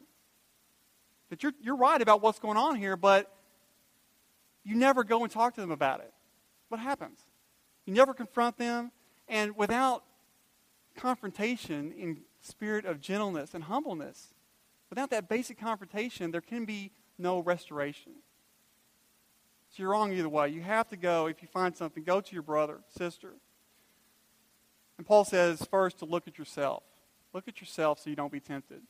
That 1.30 1.44
you're, 1.44 1.54
you're 1.62 1.78
right 1.78 2.02
about 2.02 2.22
what's 2.22 2.40
going 2.40 2.58
on 2.58 2.76
here, 2.76 2.98
but 2.98 3.34
you 4.64 4.76
never 4.76 5.04
go 5.04 5.24
and 5.24 5.32
talk 5.32 5.56
to 5.56 5.62
them 5.62 5.72
about 5.72 6.02
it. 6.02 6.12
What 6.70 6.80
happens? 6.80 7.20
You 7.86 7.94
never 7.94 8.14
confront 8.14 8.58
them, 8.58 8.92
and 9.28 9.56
without 9.56 10.04
confrontation 11.02 11.92
in 11.98 12.22
spirit 12.42 12.86
of 12.86 13.02
gentleness 13.02 13.54
and 13.54 13.64
humbleness. 13.64 14.34
Without 14.90 15.10
that 15.10 15.28
basic 15.28 15.60
confrontation, 15.60 16.32
there 16.32 16.42
can 16.42 16.66
be 16.66 16.92
no 17.18 17.40
restoration. 17.40 18.14
So 19.70 19.84
you're 19.84 19.92
wrong 19.92 20.12
either 20.12 20.30
way. 20.30 20.50
You 20.50 20.62
have 20.62 20.90
to 20.90 20.98
go, 20.98 21.28
if 21.28 21.42
you 21.42 21.48
find 21.48 21.76
something, 21.76 22.04
go 22.04 22.22
to 22.22 22.34
your 22.34 22.44
brother, 22.44 22.80
sister. 22.98 23.34
And 24.98 25.08
Paul 25.08 25.26
says 25.26 25.66
first 25.72 26.00
to 26.00 26.06
look 26.06 26.28
at 26.28 26.38
yourself. 26.38 26.84
Look 27.34 27.48
at 27.48 27.62
yourself 27.62 28.00
so 28.00 28.10
you 28.10 28.16
don't 28.16 28.32
be 28.32 28.42
tempted. 28.42 28.82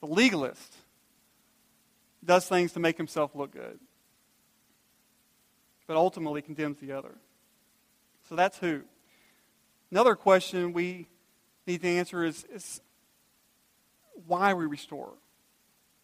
The 0.00 0.06
legalist 0.06 0.74
does 2.24 2.46
things 2.46 2.72
to 2.72 2.80
make 2.80 2.96
himself 2.96 3.34
look 3.34 3.52
good, 3.52 3.78
but 5.86 5.96
ultimately 5.96 6.40
condemns 6.40 6.78
the 6.78 6.92
other. 6.92 7.14
So 8.28 8.36
that's 8.36 8.58
who. 8.58 8.82
Another 9.90 10.14
question 10.14 10.72
we 10.72 11.08
need 11.66 11.82
to 11.82 11.88
answer 11.88 12.24
is, 12.24 12.44
is 12.52 12.80
why 14.26 14.54
we 14.54 14.66
restore. 14.66 15.14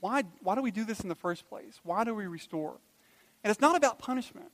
Why, 0.01 0.25
why 0.41 0.55
do 0.55 0.63
we 0.63 0.71
do 0.71 0.85
this 0.85 1.01
in 1.01 1.09
the 1.09 1.15
first 1.15 1.49
place? 1.49 1.81
Why 1.83 2.05
do 2.05 2.15
we 2.15 2.27
restore? 2.27 2.79
And 3.43 3.51
it's 3.51 3.61
not 3.61 3.77
about 3.77 3.99
punishment. 3.99 4.51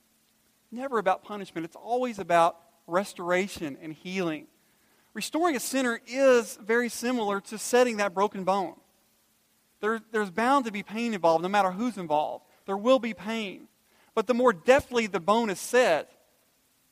Never 0.71 0.99
about 0.99 1.25
punishment. 1.25 1.65
It's 1.65 1.77
always 1.77 2.19
about 2.19 2.59
restoration 2.87 3.77
and 3.81 3.93
healing. 3.93 4.47
Restoring 5.15 5.57
a 5.57 5.61
sinner 5.61 6.01
is 6.07 6.59
very 6.63 6.89
similar 6.89 7.41
to 7.43 7.59
setting 7.59 7.99
that 7.99 8.15
broken 8.15 8.45
bone. 8.45 8.75
There, 9.81 10.01
there's 10.13 10.31
bound 10.31 10.65
to 10.67 10.73
be 10.73 10.83
pain 10.83 11.13
involved, 11.13 11.43
no 11.43 11.49
matter 11.49 11.71
who's 11.73 11.99
involved. 11.99 12.47
There 12.67 12.77
will 12.77 12.99
be 12.99 13.15
pain. 13.15 13.69
But 14.15 14.27
the 14.27 14.35
more 14.35 14.53
deftly 14.53 15.07
the 15.07 15.21
bone 15.21 15.51
is 15.51 15.59
set, 15.59 16.11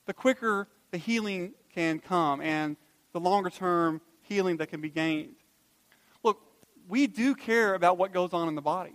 the 0.07 0.15
quicker 0.15 0.69
the 0.91 0.99
healing 0.99 1.55
can 1.75 1.99
come 1.99 2.41
and 2.41 2.77
the 3.13 3.21
longer 3.21 3.51
term 3.51 4.01
healing 4.23 4.59
that 4.59 4.69
can 4.69 4.81
be 4.81 4.91
gained. 4.91 5.35
Look, 6.23 6.41
we 6.89 7.07
do 7.07 7.35
care 7.35 7.75
about 7.75 7.99
what 7.99 8.13
goes 8.13 8.33
on 8.33 8.49
in 8.49 8.55
the 8.55 8.63
body, 8.63 8.95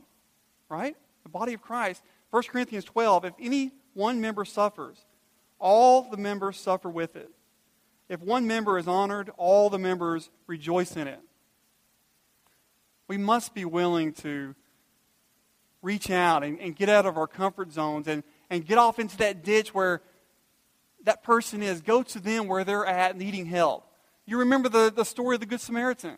right? 0.69 0.95
The 1.23 1.29
body 1.29 1.53
of 1.53 1.61
Christ. 1.61 2.03
1 2.31 2.43
Corinthians 2.43 2.85
12 2.85 3.25
if 3.25 3.33
any 3.39 3.71
one 3.93 4.19
member 4.21 4.45
suffers, 4.45 5.05
all 5.59 6.09
the 6.09 6.17
members 6.17 6.57
suffer 6.57 6.89
with 6.89 7.15
it. 7.15 7.29
If 8.07 8.21
one 8.21 8.45
member 8.45 8.77
is 8.77 8.87
honored, 8.87 9.31
all 9.37 9.69
the 9.69 9.79
members 9.79 10.29
rejoice 10.47 10.95
in 10.95 11.07
it. 11.07 11.19
We 13.07 13.17
must 13.17 13.53
be 13.53 13.65
willing 13.65 14.13
to 14.13 14.55
reach 15.81 16.09
out 16.09 16.43
and, 16.43 16.59
and 16.59 16.75
get 16.75 16.89
out 16.89 17.05
of 17.05 17.17
our 17.17 17.27
comfort 17.27 17.71
zones 17.71 18.07
and, 18.07 18.23
and 18.49 18.65
get 18.65 18.77
off 18.77 18.99
into 18.99 19.17
that 19.17 19.43
ditch 19.43 19.73
where 19.73 20.01
that 21.05 21.23
person 21.23 21.63
is. 21.63 21.81
Go 21.81 22.03
to 22.03 22.19
them 22.19 22.47
where 22.47 22.63
they're 22.63 22.85
at 22.85 23.17
needing 23.17 23.45
help. 23.45 23.89
You 24.25 24.39
remember 24.39 24.69
the, 24.69 24.91
the 24.93 25.05
story 25.05 25.35
of 25.35 25.39
the 25.39 25.45
Good 25.45 25.61
Samaritan. 25.61 26.17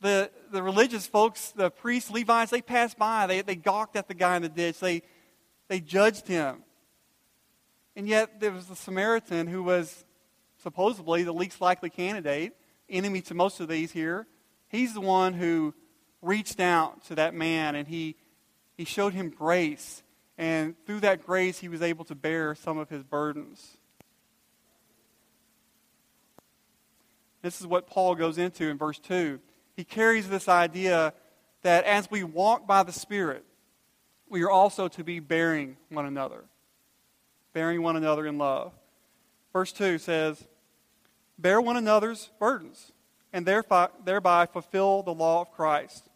The, 0.00 0.30
the 0.52 0.62
religious 0.62 1.06
folks, 1.06 1.52
the 1.52 1.70
priests, 1.70 2.10
Levites, 2.10 2.50
they 2.50 2.60
passed 2.60 2.98
by. 2.98 3.26
They, 3.26 3.40
they 3.40 3.56
gawked 3.56 3.96
at 3.96 4.08
the 4.08 4.14
guy 4.14 4.36
in 4.36 4.42
the 4.42 4.48
ditch. 4.48 4.78
They, 4.78 5.02
they 5.68 5.80
judged 5.80 6.28
him. 6.28 6.62
And 7.96 8.06
yet 8.06 8.40
there 8.40 8.52
was 8.52 8.66
the 8.66 8.76
Samaritan 8.76 9.46
who 9.46 9.62
was 9.62 10.04
supposedly 10.62 11.22
the 11.22 11.32
least 11.32 11.62
likely 11.62 11.88
candidate, 11.88 12.52
enemy 12.90 13.22
to 13.22 13.34
most 13.34 13.60
of 13.60 13.68
these 13.68 13.90
here. 13.90 14.26
He's 14.68 14.92
the 14.92 15.00
one 15.00 15.32
who 15.32 15.74
reached 16.20 16.60
out 16.60 17.04
to 17.06 17.14
that 17.14 17.32
man 17.32 17.74
and 17.74 17.88
he, 17.88 18.16
he 18.76 18.84
showed 18.84 19.14
him 19.14 19.30
grace. 19.30 20.02
And 20.38 20.74
through 20.84 21.00
that 21.00 21.24
grace, 21.24 21.58
he 21.58 21.68
was 21.68 21.82
able 21.82 22.04
to 22.06 22.14
bear 22.14 22.54
some 22.54 22.78
of 22.78 22.88
his 22.88 23.02
burdens. 23.02 23.78
This 27.42 27.60
is 27.60 27.66
what 27.66 27.86
Paul 27.86 28.14
goes 28.14 28.38
into 28.38 28.68
in 28.68 28.76
verse 28.76 28.98
2. 28.98 29.40
He 29.76 29.84
carries 29.84 30.28
this 30.28 30.48
idea 30.48 31.14
that 31.62 31.84
as 31.84 32.10
we 32.10 32.22
walk 32.24 32.66
by 32.66 32.82
the 32.82 32.92
Spirit, 32.92 33.44
we 34.28 34.42
are 34.42 34.50
also 34.50 34.88
to 34.88 35.04
be 35.04 35.20
bearing 35.20 35.76
one 35.88 36.06
another. 36.06 36.44
Bearing 37.52 37.82
one 37.82 37.96
another 37.96 38.26
in 38.26 38.36
love. 38.36 38.72
Verse 39.52 39.72
2 39.72 39.98
says, 39.98 40.46
Bear 41.38 41.60
one 41.60 41.76
another's 41.76 42.30
burdens, 42.38 42.92
and 43.32 43.46
thereby 43.46 44.46
fulfill 44.46 45.02
the 45.02 45.14
law 45.14 45.40
of 45.40 45.52
Christ. 45.52 46.08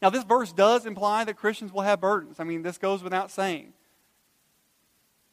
Now, 0.00 0.10
this 0.10 0.24
verse 0.24 0.52
does 0.52 0.86
imply 0.86 1.24
that 1.24 1.36
Christians 1.36 1.72
will 1.72 1.82
have 1.82 2.00
burdens. 2.00 2.38
I 2.38 2.44
mean, 2.44 2.62
this 2.62 2.78
goes 2.78 3.02
without 3.02 3.30
saying. 3.30 3.72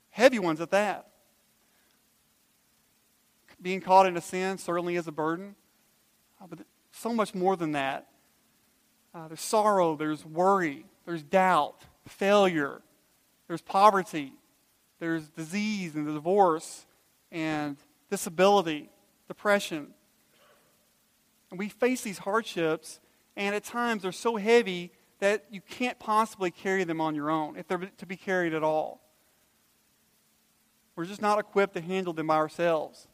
Heavy 0.10 0.40
ones 0.40 0.62
at 0.62 0.72
that. 0.72 1.08
Being 3.62 3.82
caught 3.82 4.06
in 4.06 4.18
a 4.18 4.22
sin 4.22 4.58
certainly 4.58 4.96
is 4.96 5.08
a 5.08 5.12
burden, 5.12 5.56
uh, 6.42 6.46
but 6.50 6.60
so 6.92 7.14
much 7.14 7.36
more 7.36 7.56
than 7.56 7.74
that. 7.74 8.08
Uh, 9.14 9.28
there's 9.28 9.42
sorrow, 9.42 9.96
there's 9.96 10.26
worry, 10.26 10.86
there's 11.06 11.24
doubt, 11.24 11.82
failure, 12.08 12.82
there's 13.48 13.62
poverty, 13.62 14.34
there's 15.00 15.30
disease 15.30 15.96
and 15.96 16.06
divorce 16.06 16.86
and 17.32 17.78
disability, 18.10 18.90
depression. 19.28 19.94
And 21.50 21.60
we 21.60 21.70
face 21.70 22.02
these 22.02 22.20
hardships, 22.20 23.00
and 23.36 23.56
at 23.56 23.64
times 23.64 24.04
they're 24.04 24.12
so 24.12 24.36
heavy 24.36 24.92
that 25.20 25.46
you 25.50 25.62
can't 25.62 25.98
possibly 26.00 26.52
carry 26.52 26.84
them 26.84 27.00
on 27.00 27.16
your 27.16 27.30
own, 27.30 27.56
if 27.58 27.68
they're 27.68 27.90
to 27.98 28.06
be 28.06 28.18
carried 28.18 28.54
at 28.54 28.64
all. 28.64 29.02
We're 30.96 31.06
just 31.06 31.22
not 31.22 31.40
equipped 31.40 31.74
to 31.76 31.82
handle 31.82 32.14
them 32.14 32.28
by 32.28 32.36
ourselves. 32.36 33.08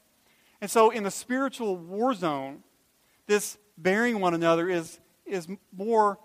And 0.59 0.69
so, 0.69 0.91
in 0.91 1.03
the 1.03 1.11
spiritual 1.11 1.77
war 1.77 2.13
zone, 2.13 2.63
this 3.25 3.57
bearing 3.77 4.19
one 4.19 4.33
another 4.33 4.69
is, 4.69 4.99
is 5.25 5.47
more 5.75 6.19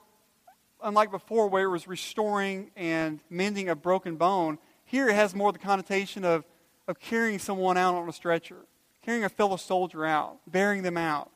unlike 0.83 1.11
before, 1.11 1.49
where 1.49 1.65
it 1.65 1.71
was 1.71 1.89
restoring 1.89 2.71
and 2.77 3.21
mending 3.31 3.69
a 3.69 3.75
broken 3.75 4.17
bone. 4.17 4.59
Here, 4.85 5.09
it 5.09 5.15
has 5.15 5.35
more 5.35 5.53
the 5.53 5.59
connotation 5.59 6.25
of, 6.25 6.45
of 6.87 7.01
carrying 7.01 7.39
someone 7.39 7.77
out 7.77 7.95
on 7.95 8.09
a 8.09 8.13
stretcher, 8.13 8.67
carrying 9.03 9.25
a 9.25 9.29
fellow 9.31 9.57
soldier 9.57 10.05
out, 10.05 10.39
bearing 10.47 10.83
them 10.83 10.97
out. 10.97 11.31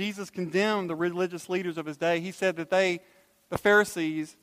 Jesus 0.00 0.30
condemned 0.30 0.88
the 0.88 0.96
religious 0.96 1.48
leaders 1.48 1.76
of 1.76 1.86
his 1.86 1.96
day. 1.96 2.20
He 2.20 2.32
said 2.32 2.56
that 2.56 2.70
they, 2.70 3.00
the 3.50 3.58
Pharisees, 3.58 4.36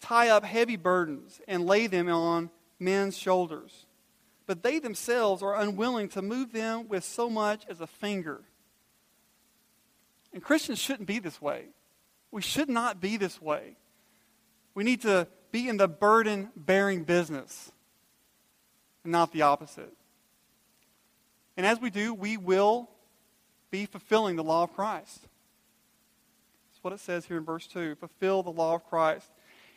tie 0.00 0.28
up 0.28 0.44
heavy 0.44 0.76
burdens 0.76 1.40
and 1.46 1.64
lay 1.64 1.86
them 1.86 2.08
on 2.08 2.50
men's 2.78 3.16
shoulders 3.16 3.86
but 4.46 4.62
they 4.62 4.78
themselves 4.78 5.42
are 5.42 5.56
unwilling 5.56 6.08
to 6.10 6.22
move 6.22 6.52
them 6.52 6.88
with 6.88 7.04
so 7.04 7.28
much 7.28 7.64
as 7.68 7.80
a 7.80 7.86
finger. 7.86 8.42
And 10.32 10.42
Christians 10.42 10.78
shouldn't 10.78 11.08
be 11.08 11.18
this 11.18 11.42
way. 11.42 11.66
We 12.30 12.42
should 12.42 12.68
not 12.68 13.00
be 13.00 13.16
this 13.16 13.42
way. 13.42 13.76
We 14.74 14.84
need 14.84 15.02
to 15.02 15.26
be 15.50 15.68
in 15.68 15.76
the 15.76 15.88
burden 15.88 16.50
bearing 16.54 17.02
business 17.02 17.72
and 19.02 19.12
not 19.12 19.32
the 19.32 19.42
opposite. 19.42 19.92
And 21.56 21.66
as 21.66 21.80
we 21.80 21.90
do, 21.90 22.14
we 22.14 22.36
will 22.36 22.88
be 23.76 23.84
fulfilling 23.86 24.36
the 24.36 24.44
law 24.44 24.62
of 24.62 24.74
Christ. 24.74 25.20
That's 25.20 26.82
what 26.82 26.92
it 26.94 27.00
says 27.00 27.26
here 27.26 27.36
in 27.36 27.44
verse 27.44 27.66
2 27.66 27.96
fulfill 27.96 28.42
the 28.42 28.50
law 28.50 28.76
of 28.76 28.84
Christ. 28.88 29.30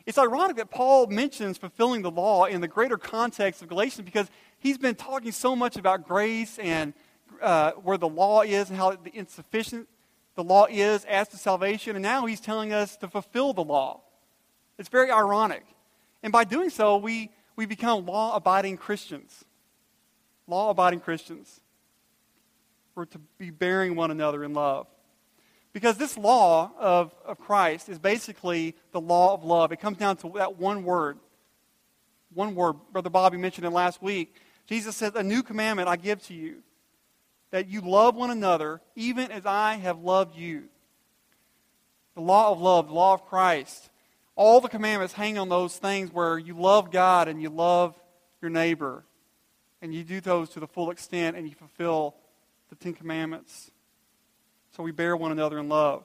It's 0.06 0.18
ironic 0.18 0.56
that 0.56 0.72
Paul 0.72 1.08
mentions 1.08 1.58
fulfilling 1.58 2.02
the 2.02 2.10
law 2.10 2.46
in 2.46 2.62
the 2.62 2.68
greater 2.68 2.98
context 2.98 3.62
of 3.62 3.68
Galatians 3.68 4.06
because 4.06 4.28
he's 4.58 4.78
been 4.78 4.96
talking 4.96 5.34
so 5.34 5.56
much 5.56 5.76
about 5.76 6.08
grace 6.08 6.58
and 6.60 6.94
uh, 7.42 7.72
where 7.74 7.98
the 7.98 8.08
law 8.08 8.42
is 8.42 8.70
and 8.70 8.78
how 8.78 8.96
insufficient 9.14 9.88
the 10.36 10.44
law 10.44 10.66
is 10.70 11.04
as 11.06 11.28
to 11.28 11.38
salvation, 11.38 11.98
and 11.98 12.04
now 12.04 12.26
he's 12.26 12.40
telling 12.40 12.72
us 12.72 12.96
to 12.98 13.10
fulfill 13.10 13.52
the 13.52 13.64
law. 13.64 14.02
It's 14.78 14.88
very 14.88 15.12
ironic. 15.12 15.66
And 16.24 16.32
by 16.32 16.46
doing 16.46 16.70
so, 16.70 16.96
we, 16.96 17.32
we 17.58 17.66
become 17.66 18.06
law 18.06 18.36
abiding 18.38 18.78
Christians. 18.78 19.44
Law 20.48 20.70
abiding 20.70 21.02
Christians. 21.02 21.60
To 23.06 23.20
be 23.38 23.50
bearing 23.50 23.96
one 23.96 24.12
another 24.12 24.44
in 24.44 24.54
love. 24.54 24.88
Because 25.72 25.98
this 25.98 26.18
law 26.18 26.72
of, 26.80 27.14
of 27.26 27.40
Christ 27.40 27.90
is 27.90 28.00
basically 28.00 28.76
the 28.92 29.02
law 29.02 29.34
of 29.34 29.44
love. 29.44 29.72
It 29.72 29.80
comes 29.80 29.98
down 29.98 30.18
to 30.18 30.32
that 30.36 30.58
one 30.58 30.84
word. 30.84 31.18
One 32.34 32.56
word. 32.56 32.76
Brother 32.92 33.10
Bobby 33.10 33.38
mentioned 33.38 33.66
it 33.66 33.72
last 33.72 34.02
week. 34.02 34.36
Jesus 34.66 34.96
says, 34.96 35.14
A 35.16 35.24
new 35.24 35.44
commandment 35.44 35.88
I 35.88 35.96
give 35.96 36.22
to 36.28 36.34
you, 36.34 36.58
that 37.52 37.68
you 37.68 37.82
love 37.82 38.16
one 38.16 38.32
another, 38.32 38.82
even 38.96 39.32
as 39.32 39.46
I 39.46 39.76
have 39.76 40.00
loved 40.00 40.36
you. 40.36 40.66
The 42.16 42.22
law 42.22 42.52
of 42.52 42.60
love, 42.60 42.88
the 42.88 42.94
law 42.94 43.14
of 43.14 43.26
Christ. 43.26 43.90
All 44.36 44.62
the 44.62 44.70
commandments 44.70 45.14
hang 45.14 45.38
on 45.38 45.50
those 45.50 45.78
things 45.78 46.12
where 46.12 46.38
you 46.38 46.58
love 46.58 46.92
God 46.92 47.28
and 47.28 47.42
you 47.42 47.50
love 47.50 48.00
your 48.42 48.50
neighbor. 48.50 49.04
And 49.82 49.94
you 49.94 50.04
do 50.04 50.20
those 50.20 50.50
to 50.50 50.60
the 50.60 50.68
full 50.68 50.92
extent 50.92 51.38
and 51.38 51.48
you 51.48 51.56
fulfill 51.56 52.16
the 52.70 52.76
Ten 52.76 52.94
Commandments. 52.94 53.72
So 54.76 54.84
we 54.84 54.92
bear 54.92 55.16
one 55.18 55.32
another 55.32 55.60
in 55.60 55.70
love. 55.70 56.04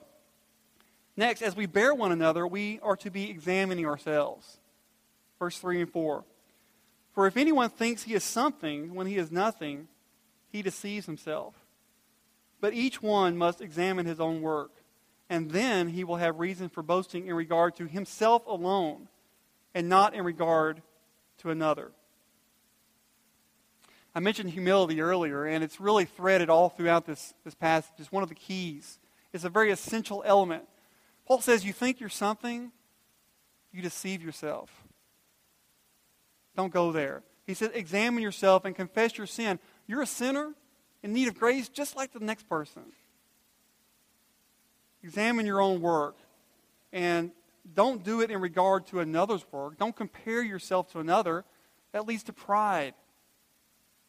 Next, 1.17 1.43
as 1.43 1.55
we 1.55 1.67
bear 1.67 1.95
one 1.95 2.13
another, 2.13 2.47
we 2.47 2.81
are 2.83 2.97
to 2.97 3.11
be 3.11 3.31
examining 3.31 3.87
ourselves. 3.87 4.59
Verse 5.39 5.59
3 5.59 5.83
and 5.83 5.93
4. 5.93 6.25
For 7.13 7.27
if 7.27 7.37
anyone 7.37 7.71
thinks 7.71 8.03
he 8.03 8.15
is 8.15 8.25
something 8.25 8.95
when 8.95 9.07
he 9.07 9.17
is 9.17 9.31
nothing, 9.31 9.87
he 10.51 10.63
deceives 10.63 11.07
himself. 11.07 11.55
But 12.61 12.75
each 12.75 13.01
one 13.01 13.37
must 13.37 13.61
examine 13.61 14.07
his 14.07 14.19
own 14.19 14.41
work, 14.43 14.73
and 15.29 15.51
then 15.51 15.89
he 15.89 16.03
will 16.03 16.17
have 16.17 16.41
reason 16.41 16.69
for 16.69 16.83
boasting 16.83 17.27
in 17.27 17.35
regard 17.35 17.77
to 17.77 17.87
himself 17.87 18.47
alone, 18.47 19.09
and 19.75 19.89
not 19.89 20.15
in 20.15 20.25
regard 20.25 20.83
to 21.39 21.51
another. 21.51 21.93
I 24.15 24.21
mentioned 24.21 24.51
humility 24.51 25.01
earlier, 25.01 25.45
and 25.45 25.65
it's 25.65 25.81
really 25.81 26.05
threaded 26.05 26.49
all 26.49 26.69
throughout 26.69 27.05
this, 27.05 27.35
this 27.45 27.55
passage. 27.55 27.93
It's 27.99 28.13
one 28.13 28.23
of 28.23 28.29
the 28.29 28.35
keys. 28.35 29.01
It's 29.33 29.45
a 29.45 29.49
very 29.49 29.73
essential 29.73 30.23
element. 30.25 30.65
Paul 31.27 31.41
says, 31.41 31.65
You 31.65 31.73
think 31.73 31.99
you're 31.99 32.09
something, 32.09 32.71
you 33.73 33.83
deceive 33.83 34.23
yourself. 34.23 34.71
Don't 36.57 36.73
go 36.73 36.93
there. 36.93 37.25
He 37.47 37.55
says, 37.55 37.71
examine 37.75 38.23
yourself 38.23 38.65
and 38.65 38.75
confess 38.75 39.19
your 39.19 39.27
sin. 39.27 39.59
You're 39.87 40.03
a 40.03 40.07
sinner 40.07 40.55
in 41.03 41.13
need 41.13 41.29
of 41.29 41.39
grace 41.39 41.69
just 41.69 41.97
like 41.97 42.13
the 42.13 42.21
next 42.21 42.49
person. 42.49 42.83
Examine 45.03 45.45
your 45.45 45.61
own 45.61 45.83
work. 45.83 46.17
And 46.93 47.33
don't 47.75 48.03
do 48.05 48.21
it 48.21 48.31
in 48.31 48.41
regard 48.41 48.87
to 48.89 49.01
another's 49.01 49.45
work. 49.53 49.79
Don't 49.79 49.95
compare 49.95 50.43
yourself 50.43 50.91
to 50.93 51.01
another. 51.01 51.45
That 51.93 52.07
leads 52.07 52.23
to 52.25 52.33
pride 52.33 52.95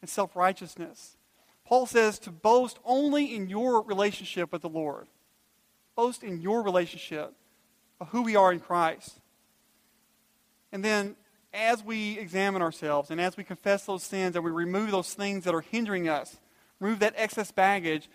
and 0.06 0.10
self 0.12 0.36
righteousness. 0.36 1.18
Paul 1.66 1.88
says 1.88 2.20
to 2.20 2.32
boast 2.32 2.78
only 2.86 3.36
in 3.36 3.50
your 3.50 3.82
relationship 3.82 4.52
with 4.52 4.62
the 4.62 4.70
Lord. 4.70 5.08
Boast 5.96 6.22
in 6.22 6.42
your 6.42 6.62
relationship 6.62 7.34
of 8.00 8.10
who 8.10 8.22
we 8.22 8.36
are 8.36 8.54
in 8.54 8.60
Christ. 8.60 9.20
And 10.72 10.86
then 10.86 11.16
as 11.56 11.84
we 11.84 12.20
examine 12.20 12.62
ourselves 12.62 13.10
and 13.10 13.20
as 13.20 13.36
we 13.36 13.44
confess 13.44 13.88
those 13.88 14.04
sins 14.04 14.36
and 14.36 14.46
we 14.46 14.52
remove 14.52 14.92
those 14.92 15.12
things 15.16 15.44
that 15.46 15.56
are 15.56 15.62
hindering 15.62 16.08
us, 16.08 16.38
remove 16.80 17.00
that 17.00 17.16
excess 17.16 17.52
baggage, 17.52 18.08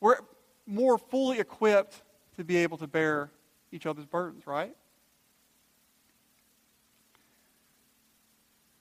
we're 0.00 0.20
more 0.66 0.96
fully 0.96 1.38
equipped 1.38 2.00
to 2.38 2.44
be 2.44 2.56
able 2.56 2.78
to 2.78 2.86
bear 2.86 3.30
each 3.72 3.84
other's 3.84 4.06
burdens, 4.06 4.46
right? 4.46 4.74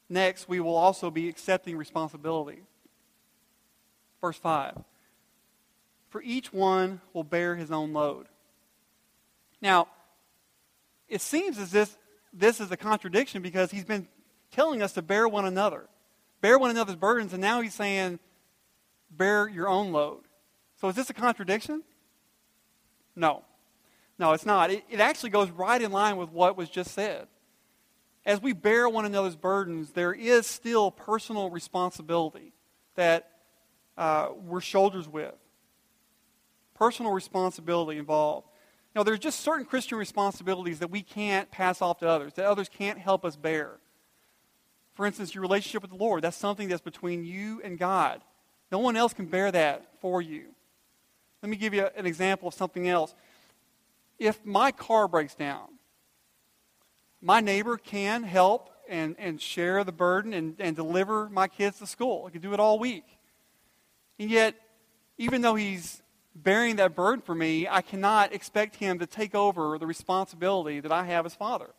Next, 0.10 0.48
we 0.48 0.60
will 0.60 0.76
also 0.76 1.10
be 1.10 1.30
accepting 1.30 1.78
responsibility. 1.78 2.64
Verse 4.22 4.38
5 4.38 4.78
For 6.10 6.22
each 6.22 6.54
one 6.54 7.02
will 7.14 7.24
bear 7.24 7.56
his 7.56 7.72
own 7.72 7.94
load. 7.94 8.28
Now, 9.62 9.88
it 11.08 11.22
seems 11.22 11.58
as 11.58 11.74
if 11.74 11.98
this 12.34 12.60
is 12.60 12.72
a 12.72 12.78
contradiction 12.78 13.42
because 13.42 13.72
he's 13.72 13.86
been 13.86 14.08
telling 14.52 14.82
us 14.82 14.94
to 14.94 15.02
bear 15.02 15.28
one 15.28 15.46
another, 15.46 15.88
bear 16.42 16.58
one 16.60 16.72
another's 16.72 16.96
burdens, 16.96 17.34
and 17.34 17.42
now 17.42 17.62
he's 17.62 17.74
saying, 17.74 18.20
bear 19.10 19.48
your 19.48 19.68
own 19.68 19.92
load. 19.92 20.22
So 20.80 20.88
is 20.90 20.96
this 20.96 21.10
a 21.10 21.14
contradiction? 21.14 21.84
No. 23.16 23.44
No, 24.18 24.34
it's 24.34 24.46
not. 24.46 24.72
It, 24.72 24.84
it 24.90 25.00
actually 25.00 25.30
goes 25.30 25.50
right 25.50 25.82
in 25.82 25.92
line 25.92 26.18
with 26.18 26.30
what 26.30 26.58
was 26.58 26.70
just 26.70 26.92
said. 26.92 27.28
As 28.26 28.42
we 28.42 28.54
bear 28.54 28.90
one 28.90 29.06
another's 29.06 29.36
burdens, 29.36 29.92
there 29.92 30.14
is 30.14 30.48
still 30.48 30.90
personal 30.90 31.50
responsibility 31.50 32.54
that 32.96 33.30
uh, 33.98 34.30
we're 34.46 34.62
shoulders 34.62 35.08
with. 35.08 35.36
Personal 36.74 37.12
responsibility 37.12 38.00
involved. 38.00 38.48
Now, 38.96 39.04
there's 39.04 39.20
just 39.20 39.42
certain 39.42 39.66
Christian 39.66 39.98
responsibilities 39.98 40.80
that 40.80 40.90
we 40.90 41.02
can't 41.02 41.52
pass 41.52 41.82
off 41.82 42.00
to 42.00 42.08
others, 42.08 42.34
that 42.34 42.46
others 42.46 42.70
can't 42.70 42.98
help 42.98 43.26
us 43.26 43.36
bear. 43.36 43.80
For 44.94 45.06
instance, 45.06 45.36
your 45.36 45.42
relationship 45.42 45.82
with 45.82 45.92
the 45.92 45.98
Lord. 45.98 46.24
That's 46.24 46.38
something 46.38 46.70
that's 46.70 46.82
between 46.82 47.26
you 47.26 47.62
and 47.64 47.78
God. 47.78 48.22
No 48.72 48.80
one 48.80 48.96
else 48.96 49.14
can 49.14 49.26
bear 49.26 49.52
that 49.52 49.86
for 50.00 50.22
you. 50.22 50.46
Let 51.44 51.50
me 51.50 51.58
give 51.58 51.74
you 51.74 51.88
an 51.96 52.06
example 52.06 52.48
of 52.48 52.54
something 52.54 52.88
else. 52.88 53.14
If 54.18 54.44
my 54.46 54.72
car 54.72 55.08
breaks 55.08 55.36
down, 55.36 55.75
my 57.26 57.42
neighbor 57.42 57.76
can 57.76 58.22
help 58.22 58.70
and, 58.88 59.16
and 59.18 59.42
share 59.42 59.84
the 59.84 59.92
burden 59.92 60.32
and, 60.32 60.56
and 60.60 60.76
deliver 60.76 61.28
my 61.28 61.48
kids 61.48 61.80
to 61.80 61.88
school. 61.88 62.28
He 62.28 62.34
can 62.34 62.42
do 62.42 62.54
it 62.54 62.60
all 62.60 62.78
week. 62.78 63.18
And 64.20 64.30
yet, 64.30 64.54
even 65.18 65.42
though 65.42 65.56
he's 65.56 66.04
bearing 66.36 66.76
that 66.76 66.94
burden 66.94 67.22
for 67.22 67.34
me, 67.34 67.68
I 67.68 67.82
cannot 67.82 68.32
expect 68.32 68.76
him 68.76 69.00
to 69.00 69.08
take 69.08 69.34
over 69.34 69.80
the 69.80 69.88
responsibility 69.88 70.80
that 70.82 70.92
I 70.92 71.06
have 71.06 71.26
as 71.26 71.34
father. 71.34 71.72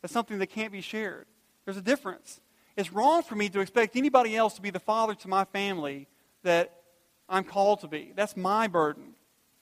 That's 0.00 0.14
something 0.14 0.38
that 0.38 0.46
can't 0.46 0.72
be 0.72 0.80
shared. 0.80 1.26
There's 1.66 1.76
a 1.76 1.82
difference. 1.82 2.40
It's 2.78 2.94
wrong 2.94 3.22
for 3.22 3.34
me 3.34 3.50
to 3.50 3.60
expect 3.60 3.94
anybody 3.94 4.36
else 4.36 4.54
to 4.54 4.62
be 4.62 4.70
the 4.70 4.80
father 4.80 5.14
to 5.16 5.28
my 5.28 5.44
family 5.44 6.08
that 6.44 6.80
I'm 7.28 7.44
called 7.44 7.80
to 7.80 7.88
be. 7.88 8.14
That's 8.16 8.38
my 8.38 8.68
burden. 8.68 9.16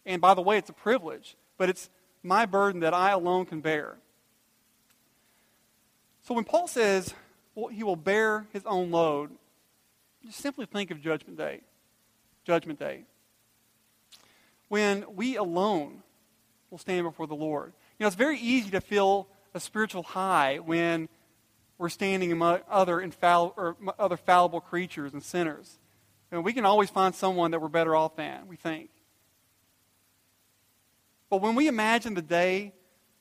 And 0.07 0.23
by 0.23 0.35
the 0.35 0.43
way, 0.43 0.57
it's 0.57 0.71
a 0.71 0.75
privilege, 0.75 1.37
but 1.57 1.69
it's 1.69 1.91
my 2.23 2.47
burden 2.47 2.83
that 2.83 2.95
I 2.95 3.11
alone 3.11 3.45
can 3.45 3.61
bear. 3.61 3.97
So 6.29 6.35
when 6.35 6.45
Paul 6.45 6.69
says 6.69 7.15
well, 7.55 7.69
he 7.69 7.83
will 7.83 7.97
bear 7.97 8.47
his 8.53 8.67
own 8.67 8.91
load, 8.91 9.31
just 10.27 10.41
simply 10.41 10.67
think 10.67 10.91
of 10.91 11.01
Judgment 11.01 11.39
Day. 11.39 11.63
Judgment 12.45 12.79
Day 12.79 13.05
when 14.69 15.07
we 15.17 15.37
alone 15.37 16.03
will 16.69 16.77
stand 16.77 17.05
before 17.05 17.27
the 17.27 17.35
Lord. 17.35 17.73
You 17.99 18.05
know, 18.05 18.09
it's 18.09 18.17
very 18.17 18.39
easy 18.39 18.69
to 18.73 18.83
feel 18.83 19.27
a 19.55 19.61
spiritual 19.61 20.03
high 20.03 20.59
when 20.59 21.09
we're 21.79 21.89
standing 21.89 22.31
among 22.31 22.61
other, 22.69 22.99
infall- 22.99 23.55
or 23.57 23.77
other 23.99 24.19
fallible 24.19 24.61
creatures 24.61 25.15
and 25.15 25.23
sinners. 25.23 25.79
You 26.31 26.37
know, 26.37 26.43
we 26.43 26.53
can 26.53 26.67
always 26.67 26.91
find 26.91 27.15
someone 27.15 27.53
that 27.53 27.63
we're 27.63 27.69
better 27.69 27.97
off 27.97 28.17
than, 28.17 28.49
we 28.49 28.57
think. 28.57 28.91
But 31.31 31.41
when 31.41 31.55
we 31.55 31.69
imagine 31.69 32.13
the 32.13 32.21
day 32.21 32.75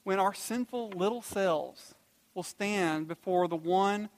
when 0.04 0.20
our 0.20 0.34
sinful 0.34 0.90
little 0.90 1.22
selves 1.22 1.94
will 2.38 2.44
stand 2.44 3.08
before 3.08 3.48
the 3.48 3.56
one 3.56 4.10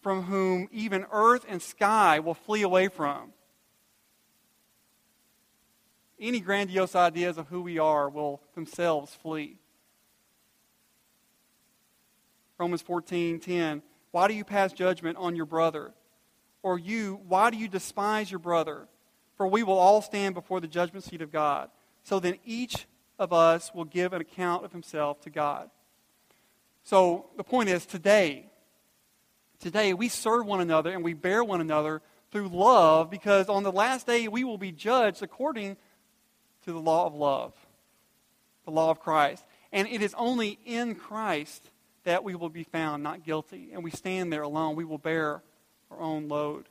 from 0.00 0.22
whom 0.22 0.66
even 0.72 1.04
earth 1.12 1.44
and 1.46 1.60
sky 1.60 2.18
will 2.18 2.32
flee 2.32 2.62
away 2.62 2.88
from, 2.88 3.30
any 6.18 6.40
grandiose 6.40 6.96
ideas 6.96 7.36
of 7.36 7.46
who 7.48 7.60
we 7.60 7.78
are 7.78 8.08
will 8.08 8.40
themselves 8.54 9.14
flee. 9.14 9.58
Romans 12.56 12.82
14:10 12.82 13.82
Why 14.12 14.28
do 14.28 14.34
you 14.34 14.44
pass 14.44 14.72
judgment 14.72 15.18
on 15.18 15.36
your 15.36 15.44
brother? 15.44 15.92
Or 16.62 16.78
you, 16.78 17.20
why 17.28 17.50
do 17.50 17.58
you 17.58 17.68
despise 17.68 18.30
your 18.30 18.40
brother? 18.40 18.88
For 19.36 19.46
we 19.46 19.62
will 19.62 19.78
all 19.78 20.00
stand 20.00 20.34
before 20.34 20.60
the 20.60 20.66
judgment 20.66 21.04
seat 21.04 21.20
of 21.20 21.30
God. 21.30 21.70
So 22.02 22.18
then 22.18 22.38
each 22.46 22.86
of 23.18 23.32
us 23.32 23.74
will 23.74 23.84
give 23.84 24.14
an 24.14 24.22
account 24.22 24.64
of 24.64 24.72
himself 24.72 25.20
to 25.20 25.30
God. 25.30 25.70
So 26.88 27.26
the 27.36 27.44
point 27.44 27.68
is 27.68 27.84
today, 27.84 28.46
today 29.60 29.92
we 29.92 30.08
serve 30.08 30.46
one 30.46 30.62
another 30.62 30.90
and 30.90 31.04
we 31.04 31.12
bear 31.12 31.44
one 31.44 31.60
another 31.60 32.00
through 32.32 32.48
love 32.48 33.10
because 33.10 33.50
on 33.50 33.62
the 33.62 33.70
last 33.70 34.06
day 34.06 34.26
we 34.26 34.42
will 34.42 34.56
be 34.56 34.72
judged 34.72 35.22
according 35.22 35.76
to 36.64 36.72
the 36.72 36.80
law 36.80 37.04
of 37.04 37.12
love, 37.12 37.52
the 38.64 38.70
law 38.70 38.88
of 38.88 39.00
Christ. 39.00 39.44
And 39.70 39.86
it 39.86 40.00
is 40.00 40.14
only 40.16 40.58
in 40.64 40.94
Christ 40.94 41.62
that 42.04 42.24
we 42.24 42.34
will 42.34 42.48
be 42.48 42.64
found 42.64 43.02
not 43.02 43.22
guilty. 43.22 43.68
And 43.74 43.84
we 43.84 43.90
stand 43.90 44.32
there 44.32 44.40
alone. 44.40 44.74
We 44.74 44.86
will 44.86 44.96
bear 44.96 45.42
our 45.90 46.00
own 46.00 46.28
load. 46.28 46.70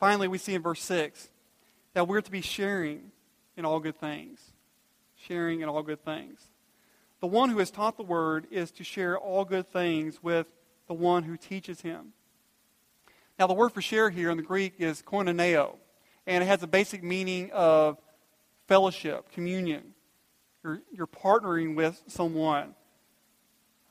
Finally, 0.00 0.26
we 0.26 0.38
see 0.38 0.54
in 0.54 0.62
verse 0.62 0.82
6 0.82 1.30
that 1.92 2.08
we're 2.08 2.22
to 2.22 2.30
be 2.32 2.40
sharing 2.40 3.12
in 3.56 3.64
all 3.64 3.78
good 3.78 4.00
things. 4.00 4.40
Sharing 5.28 5.60
in 5.60 5.68
all 5.68 5.84
good 5.84 6.04
things. 6.04 6.40
The 7.20 7.26
one 7.26 7.50
who 7.50 7.58
has 7.58 7.70
taught 7.70 7.96
the 7.96 8.02
word 8.02 8.46
is 8.50 8.70
to 8.72 8.84
share 8.84 9.18
all 9.18 9.44
good 9.44 9.70
things 9.72 10.22
with 10.22 10.46
the 10.88 10.94
one 10.94 11.22
who 11.22 11.36
teaches 11.36 11.80
him. 11.80 12.12
Now, 13.38 13.46
the 13.46 13.54
word 13.54 13.72
for 13.72 13.82
share 13.82 14.10
here 14.10 14.30
in 14.30 14.36
the 14.36 14.42
Greek 14.42 14.74
is 14.78 15.02
koinoneo, 15.02 15.76
and 16.26 16.44
it 16.44 16.46
has 16.46 16.62
a 16.62 16.66
basic 16.66 17.02
meaning 17.02 17.50
of 17.52 17.98
fellowship, 18.68 19.32
communion. 19.32 19.94
You're, 20.62 20.80
you're 20.92 21.06
partnering 21.06 21.74
with 21.74 22.00
someone. 22.06 22.74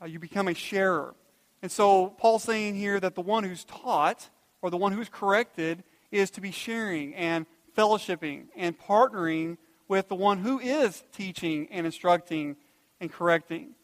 Uh, 0.02 0.06
you 0.06 0.20
become 0.20 0.48
a 0.48 0.54
sharer. 0.54 1.14
And 1.62 1.72
so 1.72 2.08
Paul's 2.08 2.44
saying 2.44 2.76
here 2.76 3.00
that 3.00 3.16
the 3.16 3.22
one 3.22 3.44
who's 3.44 3.64
taught 3.64 4.30
or 4.62 4.70
the 4.70 4.78
one 4.78 4.92
who's 4.92 5.10
corrected 5.10 5.84
is 6.12 6.30
to 6.32 6.42
be 6.42 6.52
sharing 6.52 7.14
and 7.16 7.46
fellowshipping 7.78 8.46
and 8.56 8.78
partnering 8.78 9.58
with 9.88 10.08
the 10.08 10.16
one 10.16 10.40
who 10.40 10.60
is 10.60 11.04
teaching 11.12 11.68
and 11.72 11.86
instructing 11.86 12.56
and 13.04 13.12
correcting. 13.12 13.76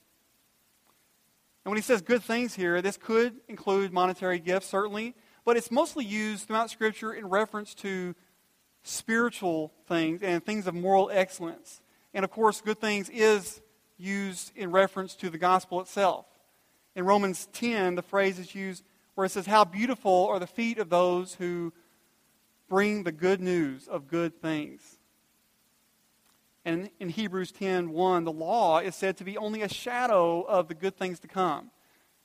And 1.64 1.72
when 1.72 1.76
he 1.76 1.84
says 1.84 2.02
good 2.02 2.24
things 2.24 2.56
here, 2.56 2.82
this 2.82 2.98
could 2.98 3.36
include 3.48 3.94
monetary 3.94 4.40
gifts, 4.40 4.68
certainly, 4.68 5.14
but 5.46 5.58
it's 5.58 5.70
mostly 5.70 6.06
used 6.06 6.48
throughout 6.48 6.70
Scripture 6.70 7.14
in 7.14 7.28
reference 7.28 7.76
to 7.76 8.16
spiritual 8.84 9.74
things 9.88 10.24
and 10.24 10.44
things 10.44 10.68
of 10.68 10.74
moral 10.74 11.10
excellence. 11.12 11.82
And 12.14 12.24
of 12.24 12.32
course, 12.32 12.62
good 12.62 12.80
things 12.80 13.10
is 13.10 13.62
used 13.98 14.52
in 14.56 14.72
reference 14.72 15.16
to 15.16 15.30
the 15.30 15.38
gospel 15.38 15.82
itself. 15.82 16.26
In 16.96 17.06
Romans 17.06 17.48
10, 17.54 17.96
the 17.96 18.02
phrase 18.02 18.40
is 18.40 18.56
used 18.56 18.84
where 19.16 19.26
it 19.26 19.30
says, 19.30 19.46
How 19.46 19.66
beautiful 19.66 20.28
are 20.28 20.40
the 20.40 20.48
feet 20.48 20.78
of 20.80 20.90
those 20.90 21.36
who 21.36 21.74
bring 22.70 23.04
the 23.04 23.12
good 23.12 23.42
news 23.42 23.88
of 23.88 24.08
good 24.08 24.42
things. 24.42 24.99
And 26.66 26.90
in 27.00 27.10
Hebrews 27.10 27.52
10 27.52 27.92
1, 27.92 28.24
the 28.24 28.32
law 28.32 28.80
is 28.80 28.96
said 28.96 29.18
to 29.18 29.24
be 29.24 29.38
only 29.38 29.62
a 29.62 29.70
shadow 29.70 30.42
of 30.42 30.68
the 30.68 30.74
good 30.74 30.98
things 30.98 31.20
to 31.22 31.28
come. 31.28 31.72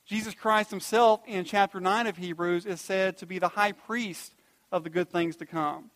Jesus 0.05 0.35
Christ 0.35 0.70
himself 0.70 1.20
in 1.27 1.44
chapter 1.44 1.81
9 1.81 2.07
of 2.07 2.16
Hebrews 2.16 2.66
is 2.66 2.81
said 2.81 3.16
to 3.18 3.27
be 3.27 3.38
the 3.38 3.49
high 3.49 3.73
priest 3.73 4.35
of 4.70 4.85
the 4.85 4.90
good 4.90 5.09
things 5.09 5.37
to 5.37 5.47
come. 5.47 5.90